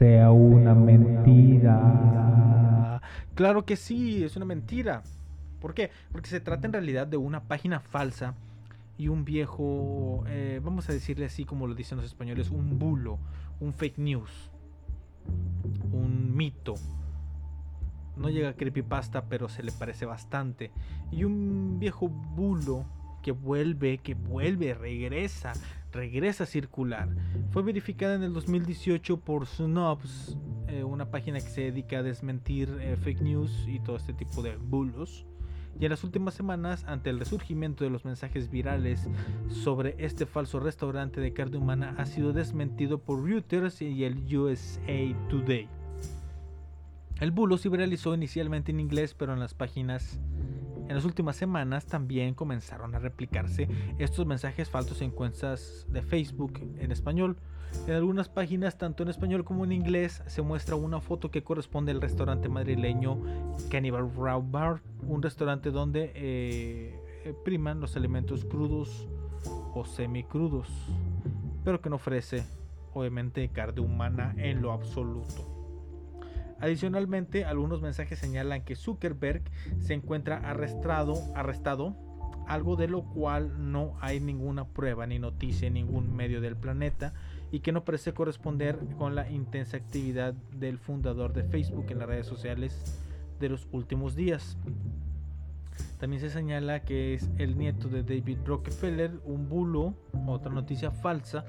sea 0.00 0.32
una 0.32 0.74
mentira. 0.74 1.82
Claro 3.34 3.66
que 3.66 3.76
sí, 3.76 4.24
es 4.24 4.34
una 4.34 4.46
mentira. 4.46 5.02
¿Por 5.60 5.74
qué? 5.74 5.90
Porque 6.10 6.30
se 6.30 6.40
trata 6.40 6.66
en 6.66 6.72
realidad 6.72 7.06
de 7.06 7.18
una 7.18 7.42
página 7.42 7.80
falsa 7.80 8.34
y 8.96 9.08
un 9.08 9.26
viejo, 9.26 10.24
eh, 10.26 10.58
vamos 10.64 10.88
a 10.88 10.94
decirle 10.94 11.26
así 11.26 11.44
como 11.44 11.66
lo 11.66 11.74
dicen 11.74 11.98
los 11.98 12.06
españoles, 12.06 12.48
un 12.48 12.78
bulo, 12.78 13.18
un 13.60 13.74
fake 13.74 13.98
news, 13.98 14.50
un 15.92 16.36
mito. 16.36 16.74
No 18.16 18.28
llega 18.28 18.50
a 18.50 18.54
creepypasta, 18.54 19.28
pero 19.28 19.48
se 19.48 19.62
le 19.62 19.72
parece 19.72 20.06
bastante. 20.06 20.70
Y 21.10 21.24
un 21.24 21.78
viejo 21.78 22.08
bulo 22.08 22.84
que 23.22 23.32
vuelve, 23.32 23.98
que 23.98 24.14
vuelve, 24.14 24.74
regresa 24.74 25.52
regresa 25.92 26.44
a 26.44 26.46
circular. 26.46 27.08
Fue 27.50 27.62
verificada 27.62 28.14
en 28.14 28.22
el 28.22 28.32
2018 28.32 29.20
por 29.20 29.46
Snobs, 29.46 30.36
eh, 30.68 30.84
una 30.84 31.10
página 31.10 31.40
que 31.40 31.48
se 31.48 31.62
dedica 31.62 31.98
a 31.98 32.02
desmentir 32.02 32.68
eh, 32.80 32.96
fake 32.96 33.22
news 33.22 33.64
y 33.66 33.80
todo 33.80 33.96
este 33.96 34.12
tipo 34.12 34.42
de 34.42 34.56
bulos. 34.56 35.26
Y 35.80 35.86
en 35.86 35.90
las 35.90 36.04
últimas 36.04 36.34
semanas, 36.34 36.84
ante 36.86 37.08
el 37.08 37.18
resurgimiento 37.18 37.84
de 37.84 37.90
los 37.90 38.04
mensajes 38.04 38.50
virales 38.50 39.08
sobre 39.48 39.96
este 39.98 40.26
falso 40.26 40.60
restaurante 40.60 41.22
de 41.22 41.32
carne 41.32 41.56
humana, 41.56 41.94
ha 41.96 42.04
sido 42.04 42.34
desmentido 42.34 42.98
por 42.98 43.24
Reuters 43.24 43.80
y 43.80 44.04
el 44.04 44.18
USA 44.36 45.16
Today. 45.30 45.68
El 47.18 47.30
bulo 47.30 47.56
se 47.56 47.70
viralizó 47.70 48.14
inicialmente 48.14 48.72
en 48.72 48.80
inglés, 48.80 49.14
pero 49.14 49.32
en 49.32 49.40
las 49.40 49.54
páginas 49.54 50.20
en 50.90 50.96
las 50.96 51.04
últimas 51.04 51.36
semanas 51.36 51.86
también 51.86 52.34
comenzaron 52.34 52.96
a 52.96 52.98
replicarse 52.98 53.68
estos 54.00 54.26
mensajes 54.26 54.68
falsos 54.68 55.00
en 55.02 55.12
cuentas 55.12 55.86
de 55.88 56.02
Facebook 56.02 56.54
en 56.78 56.90
español. 56.90 57.36
En 57.86 57.94
algunas 57.94 58.28
páginas, 58.28 58.76
tanto 58.76 59.04
en 59.04 59.08
español 59.08 59.44
como 59.44 59.64
en 59.64 59.70
inglés, 59.70 60.20
se 60.26 60.42
muestra 60.42 60.74
una 60.74 61.00
foto 61.00 61.30
que 61.30 61.44
corresponde 61.44 61.92
al 61.92 62.00
restaurante 62.00 62.48
madrileño 62.48 63.22
Cannibal 63.70 64.12
Row 64.12 64.42
Bar, 64.42 64.82
un 65.06 65.22
restaurante 65.22 65.70
donde 65.70 66.10
eh, 66.16 67.32
priman 67.44 67.78
los 67.80 67.94
alimentos 67.94 68.44
crudos 68.44 69.06
o 69.72 69.84
semicrudos, 69.84 70.66
pero 71.64 71.80
que 71.80 71.88
no 71.88 71.96
ofrece, 71.96 72.42
obviamente, 72.94 73.48
carne 73.50 73.80
humana 73.80 74.34
en 74.38 74.60
lo 74.60 74.72
absoluto. 74.72 75.59
Adicionalmente, 76.60 77.44
algunos 77.44 77.80
mensajes 77.80 78.18
señalan 78.18 78.62
que 78.62 78.76
Zuckerberg 78.76 79.42
se 79.80 79.94
encuentra 79.94 80.36
arrestado, 80.36 81.14
arrestado, 81.34 81.96
algo 82.46 82.76
de 82.76 82.88
lo 82.88 83.02
cual 83.02 83.72
no 83.72 83.96
hay 84.00 84.20
ninguna 84.20 84.66
prueba 84.66 85.06
ni 85.06 85.18
noticia 85.18 85.68
en 85.68 85.74
ningún 85.74 86.14
medio 86.14 86.40
del 86.40 86.56
planeta 86.56 87.14
y 87.52 87.60
que 87.60 87.72
no 87.72 87.84
parece 87.84 88.12
corresponder 88.12 88.78
con 88.98 89.14
la 89.14 89.30
intensa 89.30 89.76
actividad 89.76 90.34
del 90.34 90.78
fundador 90.78 91.32
de 91.32 91.44
Facebook 91.44 91.86
en 91.90 92.00
las 92.00 92.08
redes 92.08 92.26
sociales 92.26 93.00
de 93.38 93.48
los 93.48 93.68
últimos 93.72 94.14
días. 94.14 94.58
También 95.98 96.20
se 96.20 96.30
señala 96.30 96.82
que 96.82 97.14
es 97.14 97.30
el 97.38 97.56
nieto 97.56 97.88
de 97.88 98.02
David 98.02 98.38
Rockefeller, 98.44 99.12
un 99.24 99.48
bulo, 99.48 99.94
otra 100.26 100.52
noticia 100.52 100.90
falsa, 100.90 101.44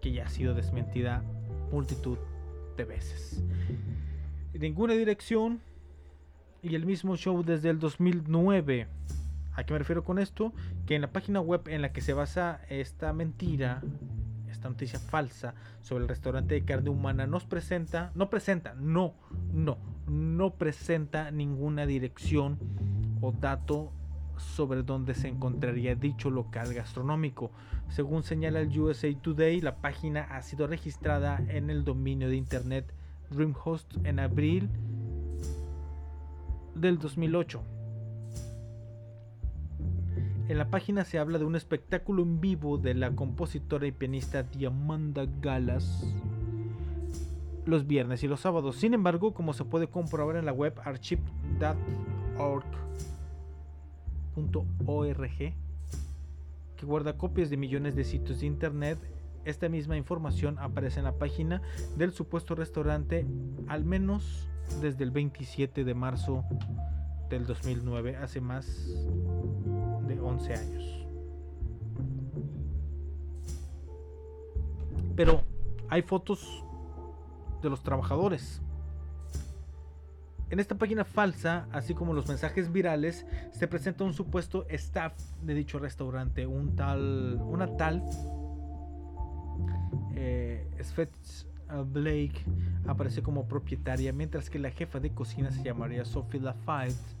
que 0.00 0.12
ya 0.12 0.26
ha 0.26 0.28
sido 0.28 0.54
desmentida 0.54 1.22
multitud 1.70 2.18
veces. 2.84 3.42
Ninguna 4.54 4.94
dirección 4.94 5.60
y 6.62 6.74
el 6.74 6.86
mismo 6.86 7.16
show 7.16 7.42
desde 7.42 7.70
el 7.70 7.78
2009. 7.78 8.86
¿A 9.54 9.64
qué 9.64 9.72
me 9.72 9.78
refiero 9.78 10.04
con 10.04 10.18
esto? 10.18 10.52
Que 10.86 10.94
en 10.94 11.02
la 11.02 11.12
página 11.12 11.40
web 11.40 11.62
en 11.66 11.82
la 11.82 11.92
que 11.92 12.00
se 12.00 12.12
basa 12.12 12.60
esta 12.68 13.12
mentira, 13.12 13.82
esta 14.50 14.68
noticia 14.68 14.98
falsa 14.98 15.54
sobre 15.82 16.04
el 16.04 16.08
restaurante 16.08 16.54
de 16.54 16.64
carne 16.64 16.90
humana, 16.90 17.26
nos 17.26 17.44
presenta, 17.44 18.12
no 18.14 18.30
presenta, 18.30 18.74
no, 18.74 19.14
no, 19.52 19.78
no 20.06 20.54
presenta 20.54 21.30
ninguna 21.30 21.84
dirección 21.84 22.58
o 23.20 23.32
dato 23.32 23.92
sobre 24.42 24.82
dónde 24.82 25.14
se 25.14 25.28
encontraría 25.28 25.94
dicho 25.94 26.30
local 26.30 26.74
gastronómico. 26.74 27.50
Según 27.88 28.22
señala 28.22 28.60
el 28.60 28.78
USA 28.78 29.08
Today, 29.20 29.60
la 29.60 29.76
página 29.76 30.22
ha 30.30 30.42
sido 30.42 30.66
registrada 30.66 31.42
en 31.48 31.70
el 31.70 31.84
dominio 31.84 32.28
de 32.28 32.36
internet 32.36 32.92
DreamHost 33.30 33.96
en 34.04 34.18
abril 34.18 34.68
del 36.74 36.98
2008. 36.98 37.62
En 40.48 40.58
la 40.58 40.68
página 40.68 41.04
se 41.04 41.18
habla 41.18 41.38
de 41.38 41.44
un 41.44 41.56
espectáculo 41.56 42.22
en 42.22 42.40
vivo 42.40 42.76
de 42.76 42.94
la 42.94 43.12
compositora 43.12 43.86
y 43.86 43.92
pianista 43.92 44.42
Diamanda 44.42 45.26
Galas 45.40 46.14
los 47.64 47.86
viernes 47.86 48.22
y 48.22 48.28
los 48.28 48.40
sábados. 48.40 48.76
Sin 48.76 48.94
embargo, 48.94 49.34
como 49.34 49.52
se 49.52 49.64
puede 49.64 49.88
comprobar 49.88 50.36
en 50.36 50.46
la 50.46 50.52
web 50.52 50.74
archive.org, 50.84 52.64
.org 54.34 55.54
que 56.76 56.86
guarda 56.86 57.16
copias 57.16 57.50
de 57.50 57.56
millones 57.56 57.94
de 57.94 58.04
sitios 58.04 58.40
de 58.40 58.46
internet. 58.46 58.98
Esta 59.44 59.68
misma 59.68 59.96
información 59.96 60.58
aparece 60.58 61.00
en 61.00 61.04
la 61.04 61.18
página 61.18 61.62
del 61.96 62.12
supuesto 62.12 62.54
restaurante 62.54 63.26
al 63.68 63.84
menos 63.84 64.48
desde 64.80 65.04
el 65.04 65.10
27 65.10 65.84
de 65.84 65.94
marzo 65.94 66.44
del 67.28 67.46
2009, 67.46 68.16
hace 68.16 68.40
más 68.40 68.66
de 70.06 70.20
11 70.20 70.54
años. 70.54 71.06
Pero 75.16 75.42
hay 75.88 76.02
fotos 76.02 76.64
de 77.62 77.70
los 77.70 77.82
trabajadores 77.82 78.60
en 80.52 80.60
esta 80.60 80.74
página 80.74 81.06
falsa, 81.06 81.66
así 81.72 81.94
como 81.94 82.12
los 82.12 82.28
mensajes 82.28 82.70
virales, 82.70 83.24
se 83.52 83.66
presenta 83.66 84.04
un 84.04 84.12
supuesto 84.12 84.66
staff 84.68 85.14
de 85.40 85.54
dicho 85.54 85.78
restaurante, 85.78 86.46
un 86.46 86.76
tal, 86.76 87.40
una 87.42 87.74
tal 87.78 88.04
eh, 90.14 90.70
Blake 91.86 92.44
aparece 92.86 93.22
como 93.22 93.48
propietaria, 93.48 94.12
mientras 94.12 94.50
que 94.50 94.58
la 94.58 94.70
jefa 94.70 95.00
de 95.00 95.14
cocina 95.14 95.50
se 95.50 95.62
llamaría 95.62 96.04
Sophie 96.04 96.40
Lafayette 96.40 97.16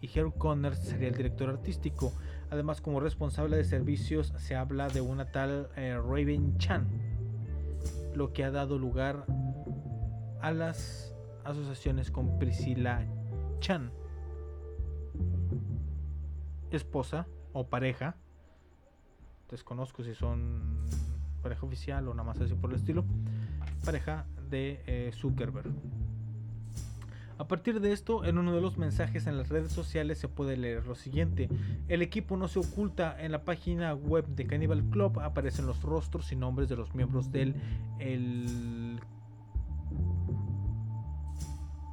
y 0.00 0.08
Harold 0.16 0.38
Connors 0.38 0.78
sería 0.78 1.08
el 1.08 1.16
director 1.16 1.50
artístico. 1.50 2.12
Además, 2.50 2.80
como 2.80 3.00
responsable 3.00 3.56
de 3.56 3.64
servicios 3.64 4.32
se 4.36 4.54
habla 4.54 4.86
de 4.86 5.00
una 5.00 5.32
tal 5.32 5.70
eh, 5.74 5.98
Raven 6.00 6.56
Chan, 6.58 6.86
lo 8.14 8.32
que 8.32 8.44
ha 8.44 8.52
dado 8.52 8.78
lugar 8.78 9.26
a 10.40 10.52
las 10.52 11.09
asociaciones 11.44 12.10
con 12.10 12.38
Priscila 12.38 13.06
Chan, 13.60 13.90
esposa 16.70 17.26
o 17.52 17.66
pareja. 17.68 18.16
Desconozco 19.50 20.02
si 20.02 20.14
son 20.14 20.86
pareja 21.42 21.66
oficial 21.66 22.06
o 22.08 22.14
nada 22.14 22.24
más 22.24 22.40
así 22.40 22.54
por 22.54 22.70
el 22.70 22.76
estilo. 22.76 23.04
Pareja 23.84 24.26
de 24.48 24.82
eh, 24.86 25.10
Zuckerberg. 25.12 25.70
A 27.40 27.48
partir 27.48 27.80
de 27.80 27.92
esto, 27.92 28.26
en 28.26 28.36
uno 28.36 28.54
de 28.54 28.60
los 28.60 28.76
mensajes 28.76 29.26
en 29.26 29.38
las 29.38 29.48
redes 29.48 29.72
sociales 29.72 30.18
se 30.18 30.28
puede 30.28 30.58
leer 30.58 30.86
lo 30.86 30.94
siguiente. 30.94 31.48
El 31.88 32.02
equipo 32.02 32.36
no 32.36 32.48
se 32.48 32.58
oculta. 32.58 33.16
En 33.18 33.32
la 33.32 33.44
página 33.44 33.94
web 33.94 34.26
de 34.26 34.46
Cannibal 34.46 34.84
Club 34.90 35.20
aparecen 35.20 35.66
los 35.66 35.80
rostros 35.80 36.32
y 36.32 36.36
nombres 36.36 36.68
de 36.68 36.76
los 36.76 36.94
miembros 36.94 37.32
del 37.32 37.54
el 37.98 38.89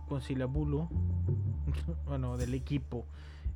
conciliabulo, 0.08 0.90
bueno, 2.06 2.38
del 2.38 2.54
equipo. 2.54 3.06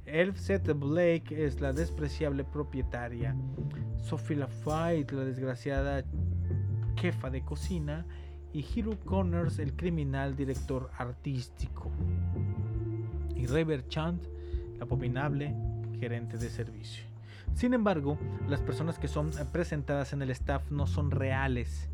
Elfset 0.06 0.78
Blake 0.78 1.46
es 1.46 1.62
la 1.62 1.74
despreciable 1.74 2.44
propietaria. 2.44 3.36
Sophie 3.98 4.38
Lafayette, 4.38 5.14
la 5.14 5.24
desgraciada 5.24 6.04
jefa 6.98 7.30
de 7.30 7.44
cocina. 7.44 8.06
Y 8.54 8.66
Hiro 8.76 9.00
Connors, 9.06 9.60
el 9.60 9.74
criminal 9.76 10.36
director 10.36 10.90
artístico. 10.98 11.90
Y 13.36 13.46
Rever 13.46 13.88
Chant, 13.88 14.24
la 14.78 14.84
abominable 14.84 15.56
gerente 16.00 16.38
de 16.38 16.50
servicio. 16.50 17.06
Sin 17.54 17.74
embargo, 17.74 18.18
las 18.50 18.62
personas 18.62 18.98
que 18.98 19.08
son 19.08 19.32
presentadas 19.52 20.14
en 20.14 20.22
el 20.22 20.32
staff 20.32 20.70
no 20.72 20.88
son 20.88 21.12
reales 21.12 21.90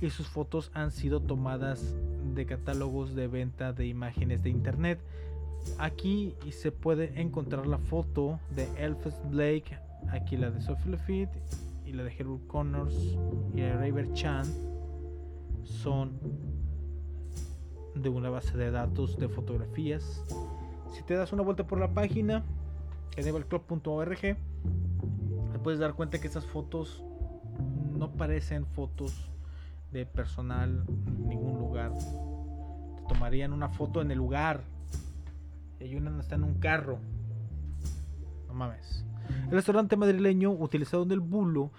y 0.00 0.10
sus 0.10 0.28
fotos 0.28 0.70
han 0.74 0.90
sido 0.90 1.20
tomadas 1.20 1.94
de 2.36 2.46
catálogos 2.46 3.16
de 3.16 3.26
venta 3.26 3.72
de 3.72 3.86
imágenes 3.86 4.42
de 4.42 4.50
internet. 4.50 5.00
Aquí 5.78 6.36
se 6.50 6.70
puede 6.70 7.20
encontrar 7.20 7.66
la 7.66 7.78
foto 7.78 8.38
de 8.54 8.68
Elphys 8.76 9.16
Blake, 9.30 9.78
aquí 10.10 10.36
la 10.36 10.50
de 10.50 10.60
Sophie 10.60 10.92
Lafitte 10.92 11.36
y 11.84 11.92
la 11.92 12.04
de 12.04 12.12
Harold 12.12 12.46
Connors 12.46 12.94
y 13.54 13.60
la 13.60 13.66
de 13.66 13.74
Raver 13.74 14.12
Chan 14.12 14.46
son 15.64 16.12
de 17.94 18.08
una 18.08 18.30
base 18.30 18.56
de 18.56 18.70
datos 18.70 19.18
de 19.18 19.28
fotografías. 19.28 20.22
Si 20.92 21.02
te 21.02 21.14
das 21.14 21.32
una 21.32 21.42
vuelta 21.42 21.66
por 21.66 21.80
la 21.80 21.92
página, 21.92 22.44
enableclub.org, 23.16 24.20
te 24.20 25.58
puedes 25.62 25.80
dar 25.80 25.94
cuenta 25.94 26.20
que 26.20 26.28
esas 26.28 26.44
fotos 26.44 27.02
no 27.96 28.12
parecen 28.12 28.66
fotos 28.66 29.30
de 29.92 30.06
personal 30.06 30.84
en 31.06 31.28
ningún 31.28 31.58
lugar. 31.58 31.92
Tomarían 33.08 33.52
una 33.52 33.68
foto 33.68 34.02
en 34.02 34.10
el 34.10 34.18
lugar. 34.18 34.62
Y 35.80 35.84
hay 35.84 35.96
una 35.96 36.18
está 36.20 36.34
en 36.36 36.44
un 36.44 36.54
carro. 36.54 36.98
No 38.48 38.54
mames. 38.54 39.04
El 39.46 39.52
restaurante 39.52 39.96
madrileño 39.96 40.50
utilizado 40.52 41.02
en 41.02 41.12
el 41.12 41.20
bulo 41.20 41.72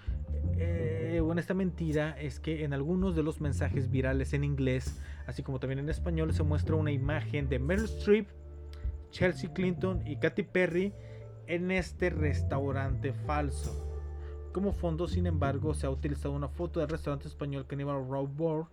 eh, 0.56 1.20
bueno, 1.22 1.40
esta 1.40 1.54
mentira 1.54 2.18
es 2.20 2.40
que 2.40 2.64
en 2.64 2.72
algunos 2.72 3.14
de 3.14 3.22
los 3.22 3.40
mensajes 3.40 3.90
virales 3.90 4.32
en 4.32 4.44
inglés, 4.44 5.00
así 5.26 5.42
como 5.42 5.60
también 5.60 5.78
en 5.78 5.88
español, 5.88 6.32
se 6.32 6.42
muestra 6.42 6.76
una 6.76 6.90
imagen 6.90 7.48
de 7.48 7.58
Meryl 7.58 7.84
Streep, 7.84 8.28
Chelsea 9.10 9.52
Clinton 9.52 10.02
y 10.06 10.16
Katy 10.16 10.42
Perry 10.42 10.92
en 11.46 11.70
este 11.70 12.10
restaurante 12.10 13.14
falso 13.14 13.72
Como 14.52 14.72
fondo, 14.72 15.08
sin 15.08 15.26
embargo, 15.26 15.72
se 15.72 15.86
ha 15.86 15.90
utilizado 15.90 16.34
una 16.34 16.48
foto 16.48 16.80
del 16.80 16.90
restaurante 16.90 17.26
español 17.26 17.66
Cannibal 17.66 18.06
Row 18.06 18.28
Bar 18.28 18.66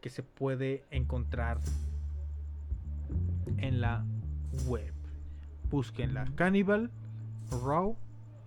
que 0.00 0.10
se 0.10 0.22
puede 0.22 0.84
encontrar 0.90 1.58
en 3.58 3.80
la 3.80 4.04
web. 4.66 4.92
Búsquenla 5.70 6.26
Cannibal 6.34 6.90
Row 7.50 7.96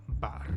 Bar. 0.07 0.47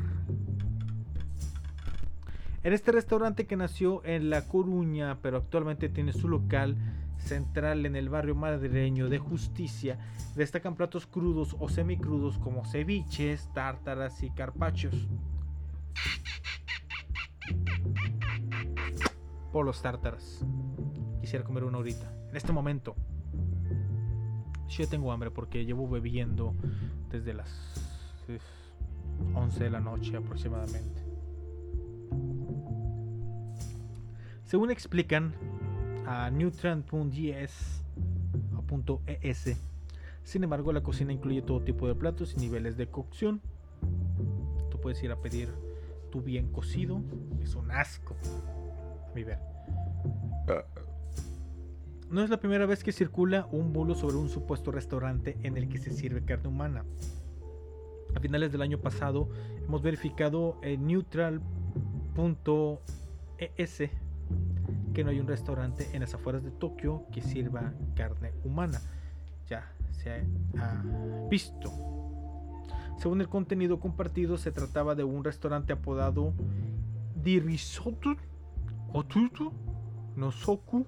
En 2.63 2.73
este 2.73 2.91
restaurante 2.91 3.47
que 3.47 3.55
nació 3.55 4.03
en 4.03 4.29
La 4.29 4.47
Coruña, 4.47 5.19
pero 5.21 5.37
actualmente 5.37 5.87
tiene 5.87 6.11
su 6.11 6.27
local 6.27 6.75
central 7.17 7.85
en 7.85 7.95
el 7.95 8.09
barrio 8.09 8.35
madrileño 8.35 9.09
de 9.09 9.19
Justicia, 9.19 9.99
destacan 10.35 10.75
platos 10.75 11.07
crudos 11.07 11.55
o 11.59 11.69
semicrudos 11.69 12.37
como 12.39 12.65
ceviches, 12.65 13.49
tártaras 13.53 14.21
y 14.23 14.31
carpachos. 14.31 15.07
Por 19.51 19.65
los 19.65 19.81
tártaras. 19.81 20.45
Quisiera 21.21 21.45
comer 21.45 21.63
una 21.63 21.77
ahorita. 21.77 22.11
En 22.29 22.35
este 22.35 22.51
momento. 22.51 22.95
Yo 24.77 24.87
tengo 24.87 25.11
hambre 25.11 25.31
porque 25.31 25.65
llevo 25.65 25.89
bebiendo 25.89 26.53
desde 27.09 27.33
las 27.33 27.49
eh, 28.27 28.37
11 29.33 29.63
de 29.63 29.69
la 29.71 29.79
noche 29.79 30.15
aproximadamente. 30.15 31.01
Según 34.43 34.69
explican 34.69 35.33
a 36.05 36.29
Nutrient.es 36.29 37.81
.es, 39.21 39.57
sin 40.23 40.43
embargo 40.43 40.71
la 40.73 40.83
cocina 40.83 41.11
incluye 41.13 41.41
todo 41.41 41.61
tipo 41.61 41.87
de 41.87 41.95
platos 41.95 42.35
y 42.35 42.39
niveles 42.39 42.77
de 42.77 42.87
cocción. 42.87 43.41
Tú 44.69 44.79
puedes 44.79 45.01
ir 45.01 45.11
a 45.11 45.15
pedir 45.21 45.49
tu 46.11 46.21
bien 46.21 46.51
cocido, 46.51 47.01
es 47.41 47.55
un 47.55 47.71
asco. 47.71 48.15
A 49.09 49.13
ver. 49.13 49.39
No 52.09 52.23
es 52.23 52.29
la 52.29 52.39
primera 52.39 52.65
vez 52.65 52.85
que 52.85 52.93
circula 52.93 53.47
un 53.51 53.73
bulo 53.73 53.93
sobre 53.93 54.15
un 54.15 54.29
supuesto 54.29 54.71
restaurante 54.71 55.37
en 55.43 55.57
el 55.57 55.67
que 55.67 55.77
se 55.77 55.91
sirve 55.91 56.23
carne 56.23 56.47
humana. 56.47 56.85
A 58.15 58.19
finales 58.21 58.51
del 58.53 58.61
año 58.61 58.79
pasado 58.79 59.29
hemos 59.65 59.81
verificado 59.81 60.57
en 60.61 60.87
neutral.es 60.87 61.41
que 64.93 65.03
no 65.03 65.09
hay 65.09 65.19
un 65.19 65.27
restaurante 65.27 65.89
en 65.91 65.99
las 65.99 66.13
afueras 66.13 66.43
de 66.43 66.51
Tokio 66.51 67.03
que 67.11 67.21
sirva 67.21 67.73
carne 67.93 68.31
humana. 68.45 68.79
Ya 69.49 69.73
se 69.91 70.25
ha 70.59 70.83
visto. 71.29 71.71
Según 72.97 73.19
el 73.19 73.27
contenido 73.27 73.81
compartido, 73.81 74.37
se 74.37 74.53
trataba 74.53 74.95
de 74.95 75.03
un 75.03 75.25
restaurante 75.25 75.73
apodado 75.73 76.33
Dirisoto 77.21 78.15
Otuto 78.93 79.51
Nosoku 80.15 80.87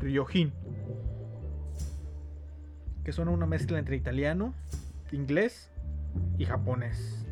Ryojin, 0.00 0.52
que 3.04 3.12
son 3.12 3.28
una 3.28 3.46
mezcla 3.46 3.78
entre 3.78 3.96
italiano, 3.96 4.54
inglés 5.12 5.70
y 6.38 6.46
japonés. 6.46 7.26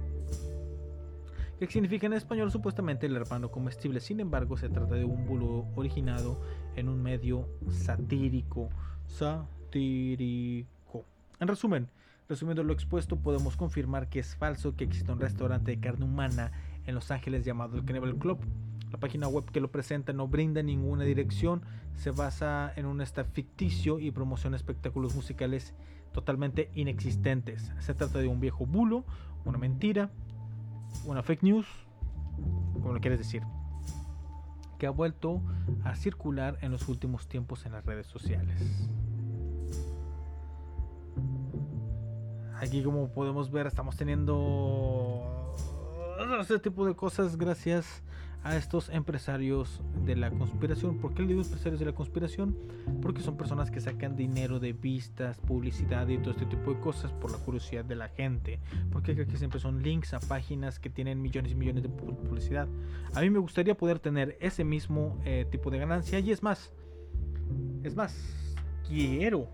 ¿Qué 1.58 1.66
significa 1.66 2.06
en 2.06 2.12
español 2.12 2.52
supuestamente 2.52 3.06
el 3.06 3.16
hermano 3.16 3.50
comestible? 3.50 3.98
Sin 3.98 4.20
embargo, 4.20 4.56
se 4.56 4.68
trata 4.68 4.94
de 4.94 5.04
un 5.04 5.26
bulo 5.26 5.66
originado 5.74 6.40
en 6.76 6.88
un 6.88 7.02
medio 7.02 7.48
satírico. 7.68 8.68
Satírico. 9.08 11.04
En 11.40 11.48
resumen, 11.48 11.88
resumiendo 12.28 12.62
lo 12.62 12.72
expuesto, 12.72 13.16
podemos 13.16 13.56
confirmar 13.56 14.08
que 14.08 14.20
es 14.20 14.36
falso 14.36 14.76
que 14.76 14.84
exista 14.84 15.12
un 15.12 15.20
restaurante 15.20 15.72
de 15.72 15.80
carne 15.80 16.04
humana 16.04 16.52
en 16.86 16.94
Los 16.94 17.10
Ángeles 17.10 17.44
llamado 17.44 17.76
el 17.76 17.84
Cannibal 17.84 18.14
Club. 18.16 18.38
La 18.90 18.98
página 18.98 19.28
web 19.28 19.44
que 19.50 19.60
lo 19.60 19.70
presenta 19.70 20.12
no 20.12 20.28
brinda 20.28 20.62
ninguna 20.62 21.04
dirección, 21.04 21.62
se 21.94 22.10
basa 22.10 22.72
en 22.76 22.86
un 22.86 23.00
staff 23.02 23.28
ficticio 23.32 23.98
y 23.98 24.10
promociona 24.10 24.56
espectáculos 24.56 25.14
musicales 25.14 25.74
totalmente 26.12 26.70
inexistentes. 26.74 27.72
Se 27.80 27.94
trata 27.94 28.18
de 28.18 28.28
un 28.28 28.40
viejo 28.40 28.66
bulo, 28.66 29.04
una 29.44 29.58
mentira, 29.58 30.10
una 31.04 31.22
fake 31.22 31.42
news, 31.42 31.66
como 32.72 32.92
lo 32.92 33.00
quieres 33.00 33.18
decir, 33.18 33.42
que 34.78 34.86
ha 34.86 34.90
vuelto 34.90 35.42
a 35.84 35.94
circular 35.96 36.56
en 36.62 36.70
los 36.70 36.88
últimos 36.88 37.26
tiempos 37.28 37.66
en 37.66 37.72
las 37.72 37.84
redes 37.84 38.06
sociales. 38.06 38.88
Aquí 42.60 42.82
como 42.82 43.08
podemos 43.12 43.50
ver 43.50 43.66
estamos 43.66 43.96
teniendo 43.96 45.54
este 46.40 46.58
tipo 46.58 46.86
de 46.86 46.94
cosas 46.94 47.36
gracias 47.36 48.02
a 48.48 48.56
estos 48.56 48.88
empresarios 48.88 49.82
de 50.06 50.16
la 50.16 50.30
conspiración. 50.30 50.96
¿Por 50.98 51.12
qué 51.12 51.22
le 51.22 51.28
digo 51.28 51.42
empresarios 51.42 51.78
de 51.80 51.86
la 51.86 51.92
conspiración? 51.92 52.56
Porque 53.02 53.20
son 53.20 53.36
personas 53.36 53.70
que 53.70 53.80
sacan 53.80 54.16
dinero 54.16 54.58
de 54.58 54.72
vistas, 54.72 55.38
publicidad 55.38 56.08
y 56.08 56.16
todo 56.18 56.30
este 56.30 56.46
tipo 56.46 56.72
de 56.72 56.80
cosas 56.80 57.12
por 57.12 57.30
la 57.30 57.38
curiosidad 57.38 57.84
de 57.84 57.94
la 57.96 58.08
gente. 58.08 58.58
Porque 58.90 59.14
creo 59.14 59.26
que 59.26 59.36
siempre 59.36 59.60
son 59.60 59.82
links 59.82 60.14
a 60.14 60.20
páginas 60.20 60.78
que 60.78 60.88
tienen 60.88 61.20
millones 61.20 61.52
y 61.52 61.54
millones 61.56 61.82
de 61.82 61.90
pu- 61.90 62.16
publicidad. 62.16 62.66
A 63.14 63.20
mí 63.20 63.28
me 63.28 63.38
gustaría 63.38 63.76
poder 63.76 63.98
tener 63.98 64.38
ese 64.40 64.64
mismo 64.64 65.18
eh, 65.24 65.46
tipo 65.50 65.70
de 65.70 65.78
ganancia 65.78 66.18
y 66.18 66.30
es 66.30 66.42
más, 66.42 66.72
es 67.82 67.94
más, 67.96 68.16
quiero 68.88 69.48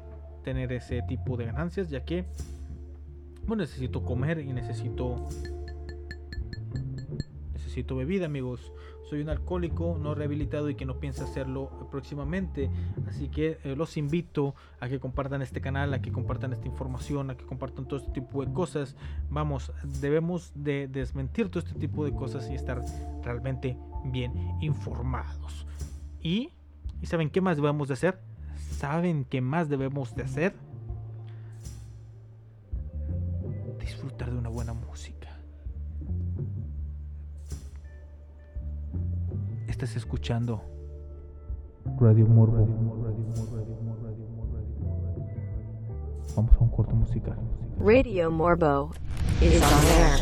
tener 0.44 0.72
ese 0.72 1.02
tipo 1.08 1.36
de 1.36 1.46
ganancias 1.46 1.90
ya 1.90 2.04
que 2.04 2.26
bueno, 3.46 3.62
necesito 3.62 4.02
comer 4.04 4.38
y 4.38 4.52
necesito 4.52 5.28
necesito 7.74 7.96
bebida, 7.96 8.26
amigos. 8.26 8.72
Soy 9.10 9.20
un 9.20 9.30
alcohólico 9.30 9.98
no 10.00 10.14
rehabilitado 10.14 10.70
y 10.70 10.76
que 10.76 10.86
no 10.86 11.00
piensa 11.00 11.24
hacerlo 11.24 11.88
próximamente. 11.90 12.70
Así 13.08 13.28
que 13.28 13.58
eh, 13.64 13.74
los 13.74 13.96
invito 13.96 14.54
a 14.78 14.88
que 14.88 15.00
compartan 15.00 15.42
este 15.42 15.60
canal, 15.60 15.92
a 15.92 16.00
que 16.00 16.12
compartan 16.12 16.52
esta 16.52 16.68
información, 16.68 17.30
a 17.30 17.36
que 17.36 17.44
compartan 17.44 17.86
todo 17.88 17.98
este 17.98 18.12
tipo 18.12 18.44
de 18.44 18.52
cosas. 18.52 18.96
Vamos, 19.28 19.72
debemos 20.00 20.52
de 20.54 20.86
desmentir 20.86 21.48
todo 21.48 21.64
este 21.64 21.76
tipo 21.76 22.04
de 22.04 22.12
cosas 22.12 22.48
y 22.48 22.54
estar 22.54 22.80
realmente 23.24 23.76
bien 24.04 24.32
informados. 24.60 25.66
Y, 26.22 26.50
¿y 27.02 27.06
saben 27.06 27.28
qué 27.28 27.40
más 27.40 27.56
debemos 27.56 27.88
de 27.88 27.94
hacer? 27.94 28.20
¿Saben 28.54 29.24
qué 29.24 29.40
más 29.40 29.68
debemos 29.68 30.14
de 30.14 30.22
hacer? 30.22 30.54
Estás 39.74 39.96
escuchando 39.96 40.62
Radio 41.98 42.28
Morbo. 42.28 42.68
Vamos 46.36 46.54
a 46.54 46.58
un 46.60 46.70
corto 46.70 46.94
musical. 46.94 47.36
Radio 47.80 48.30
Morbo 48.30 48.92
is 49.40 49.60
on 49.60 49.84
air. 49.98 50.20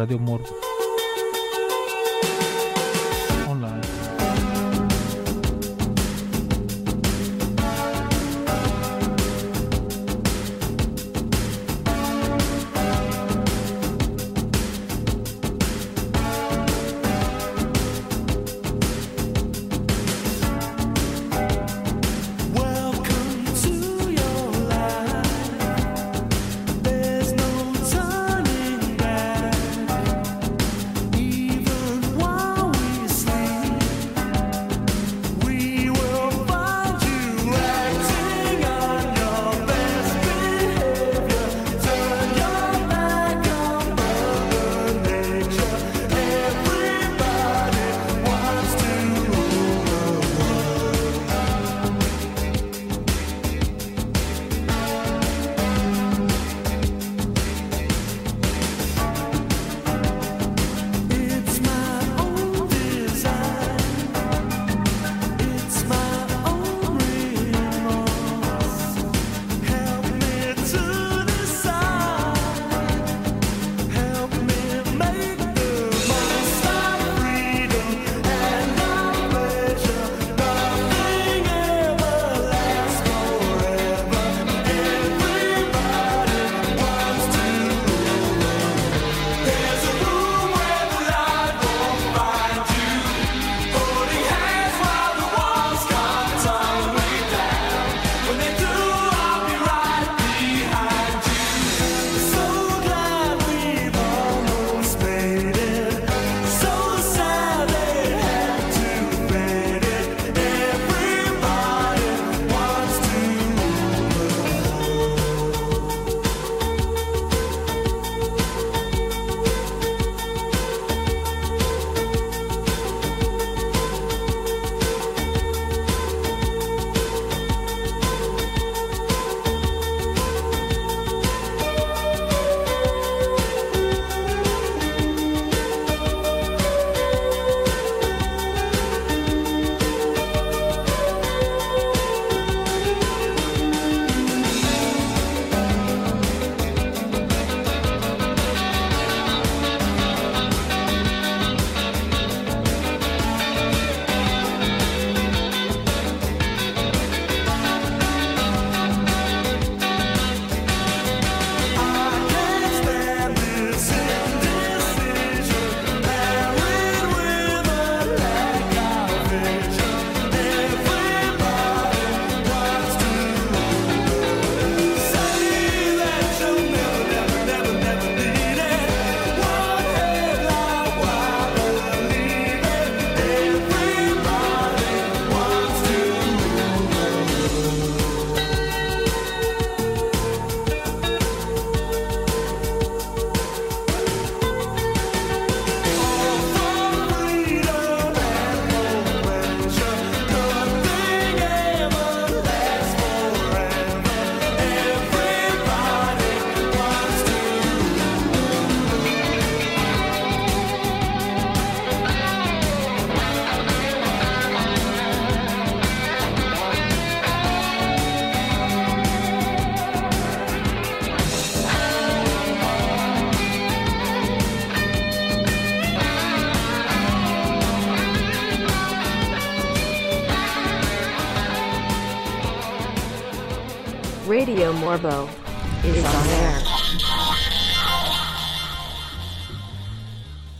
Radio 0.00 0.18
Morbo. 0.18 0.69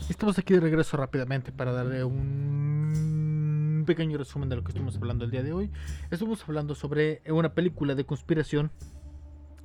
Estamos 0.07 0.39
aquí 0.39 0.53
de 0.53 0.61
regreso 0.61 0.95
rápidamente 0.95 1.51
para 1.51 1.73
darle 1.73 2.05
un 2.05 3.83
pequeño 3.85 4.17
resumen 4.17 4.47
de 4.47 4.55
lo 4.55 4.63
que 4.63 4.69
estuvimos 4.69 4.95
hablando 4.95 5.25
el 5.25 5.31
día 5.31 5.43
de 5.43 5.51
hoy. 5.51 5.69
Estuvimos 6.11 6.47
hablando 6.47 6.75
sobre 6.75 7.21
una 7.29 7.53
película 7.53 7.93
de 7.93 8.05
conspiración. 8.05 8.71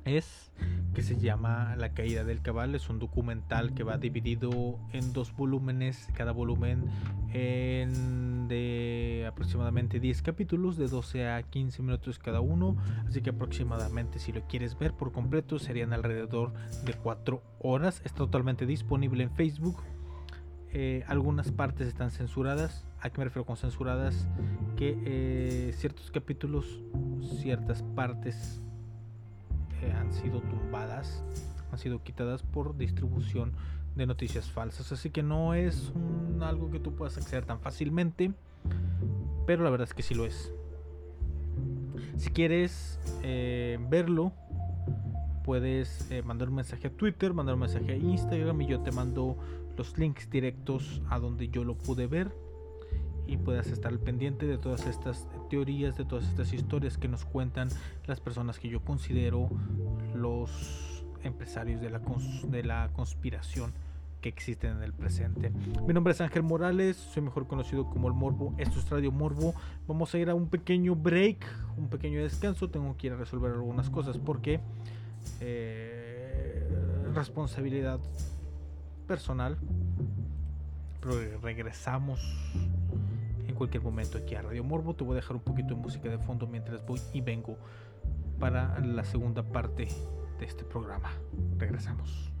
Es 0.03 0.51
que 0.93 1.01
se 1.01 1.17
llama 1.17 1.77
La 1.77 1.93
caída 1.93 2.25
del 2.25 2.41
cabal. 2.41 2.75
Es 2.75 2.89
un 2.89 2.99
documental 2.99 3.73
que 3.73 3.83
va 3.83 3.97
dividido 3.97 4.79
en 4.91 5.13
dos 5.13 5.33
volúmenes. 5.33 6.09
Cada 6.13 6.33
volumen 6.33 6.89
en 7.31 8.49
de 8.49 9.16
aproximadamente 9.37 9.99
10 9.99 10.23
capítulos, 10.23 10.77
de 10.77 10.87
12 10.87 11.27
a 11.27 11.43
15 11.43 11.83
minutos 11.83 12.17
cada 12.17 12.41
uno. 12.41 12.75
Así 13.07 13.21
que 13.21 13.29
aproximadamente 13.29 14.17
si 14.17 14.31
lo 14.31 14.41
quieres 14.47 14.77
ver 14.79 14.93
por 14.93 15.11
completo 15.11 15.59
serían 15.59 15.93
alrededor 15.93 16.53
de 16.85 16.93
4 16.95 17.43
horas. 17.59 18.01
Está 18.03 18.17
totalmente 18.17 18.65
disponible 18.65 19.23
en 19.23 19.29
Facebook. 19.29 19.77
Eh, 20.73 21.03
algunas 21.07 21.51
partes 21.51 21.87
están 21.87 22.09
censuradas. 22.09 22.83
¿A 22.99 23.11
qué 23.11 23.19
me 23.19 23.25
refiero 23.25 23.45
con 23.45 23.57
censuradas? 23.57 24.27
Que 24.75 24.97
eh, 25.05 25.73
ciertos 25.73 26.09
capítulos, 26.09 26.81
ciertas 27.39 27.83
partes 27.83 28.59
eh, 29.83 29.93
han 29.95 30.11
sido 30.11 30.41
tumbadas 30.41 31.23
han 31.69 31.77
sido 31.77 32.01
quitadas 32.01 32.43
por 32.43 32.77
distribución 32.77 33.51
de 33.95 34.05
noticias 34.05 34.49
falsas. 34.49 34.89
Así 34.93 35.09
que 35.09 35.21
no 35.21 35.53
es 35.53 35.91
algo 36.39 36.71
que 36.71 36.79
tú 36.79 36.95
puedas 36.95 37.17
acceder 37.17 37.45
tan 37.45 37.59
fácilmente, 37.59 38.33
pero 39.47 39.63
la 39.63 39.71
verdad 39.71 39.87
es 39.87 39.93
que 39.95 40.03
sí 40.03 40.13
lo 40.13 40.25
es. 40.25 40.51
Si 42.17 42.29
quieres 42.29 42.99
eh, 43.23 43.79
verlo, 43.89 44.33
puedes 45.43 46.11
eh, 46.11 46.21
mandar 46.21 46.49
un 46.49 46.55
mensaje 46.55 46.87
a 46.87 46.91
Twitter, 46.91 47.33
mandar 47.33 47.55
un 47.55 47.61
mensaje 47.61 47.93
a 47.93 47.95
Instagram 47.95 48.61
y 48.61 48.67
yo 48.67 48.81
te 48.81 48.91
mando 48.91 49.37
los 49.77 49.97
links 49.97 50.29
directos 50.29 51.01
a 51.09 51.17
donde 51.17 51.47
yo 51.47 51.63
lo 51.63 51.77
pude 51.77 52.07
ver 52.07 52.31
y 53.25 53.37
puedas 53.37 53.67
estar 53.67 53.91
al 53.91 53.99
pendiente 53.99 54.45
de 54.45 54.57
todas 54.57 54.85
estas 54.85 55.27
teorías, 55.49 55.97
de 55.97 56.03
todas 56.03 56.27
estas 56.27 56.51
historias 56.51 56.97
que 56.97 57.07
nos 57.07 57.23
cuentan 57.23 57.69
las 58.05 58.19
personas 58.19 58.59
que 58.59 58.67
yo 58.67 58.81
considero 58.81 59.49
los 60.13 61.05
empresarios 61.23 61.79
de 61.79 61.89
la, 61.89 62.01
de 62.49 62.63
la 62.63 62.89
conspiración 62.93 63.71
que 64.21 64.29
existen 64.29 64.77
en 64.77 64.83
el 64.83 64.93
presente. 64.93 65.51
Mi 65.87 65.93
nombre 65.93 66.13
es 66.13 66.21
Ángel 66.21 66.43
Morales, 66.43 66.97
soy 66.97 67.23
mejor 67.23 67.47
conocido 67.47 67.89
como 67.89 68.07
el 68.07 68.13
Morbo. 68.13 68.53
Esto 68.57 68.79
es 68.79 68.89
Radio 68.89 69.11
Morbo. 69.11 69.53
Vamos 69.87 70.13
a 70.13 70.17
ir 70.17 70.29
a 70.29 70.35
un 70.35 70.49
pequeño 70.49 70.95
break, 70.95 71.45
un 71.77 71.89
pequeño 71.89 72.21
descanso. 72.21 72.69
Tengo 72.69 72.95
que 72.97 73.07
ir 73.07 73.13
a 73.13 73.17
resolver 73.17 73.51
algunas 73.51 73.89
cosas 73.89 74.17
porque 74.17 74.59
eh, 75.41 76.67
responsabilidad 77.13 77.99
personal. 79.07 79.57
Pero 80.99 81.39
regresamos 81.41 82.19
en 83.47 83.55
cualquier 83.55 83.83
momento 83.83 84.17
aquí 84.17 84.35
a 84.35 84.41
Radio 84.41 84.63
Morbo. 84.63 84.95
Te 84.95 85.03
voy 85.03 85.13
a 85.13 85.15
dejar 85.17 85.35
un 85.35 85.43
poquito 85.43 85.69
de 85.69 85.75
música 85.75 86.09
de 86.09 86.17
fondo 86.17 86.47
mientras 86.47 86.85
voy 86.85 86.99
y 87.13 87.21
vengo 87.21 87.57
para 88.39 88.79
la 88.79 89.03
segunda 89.03 89.43
parte 89.43 89.87
de 90.39 90.45
este 90.45 90.63
programa. 90.63 91.11
Regresamos. 91.57 92.31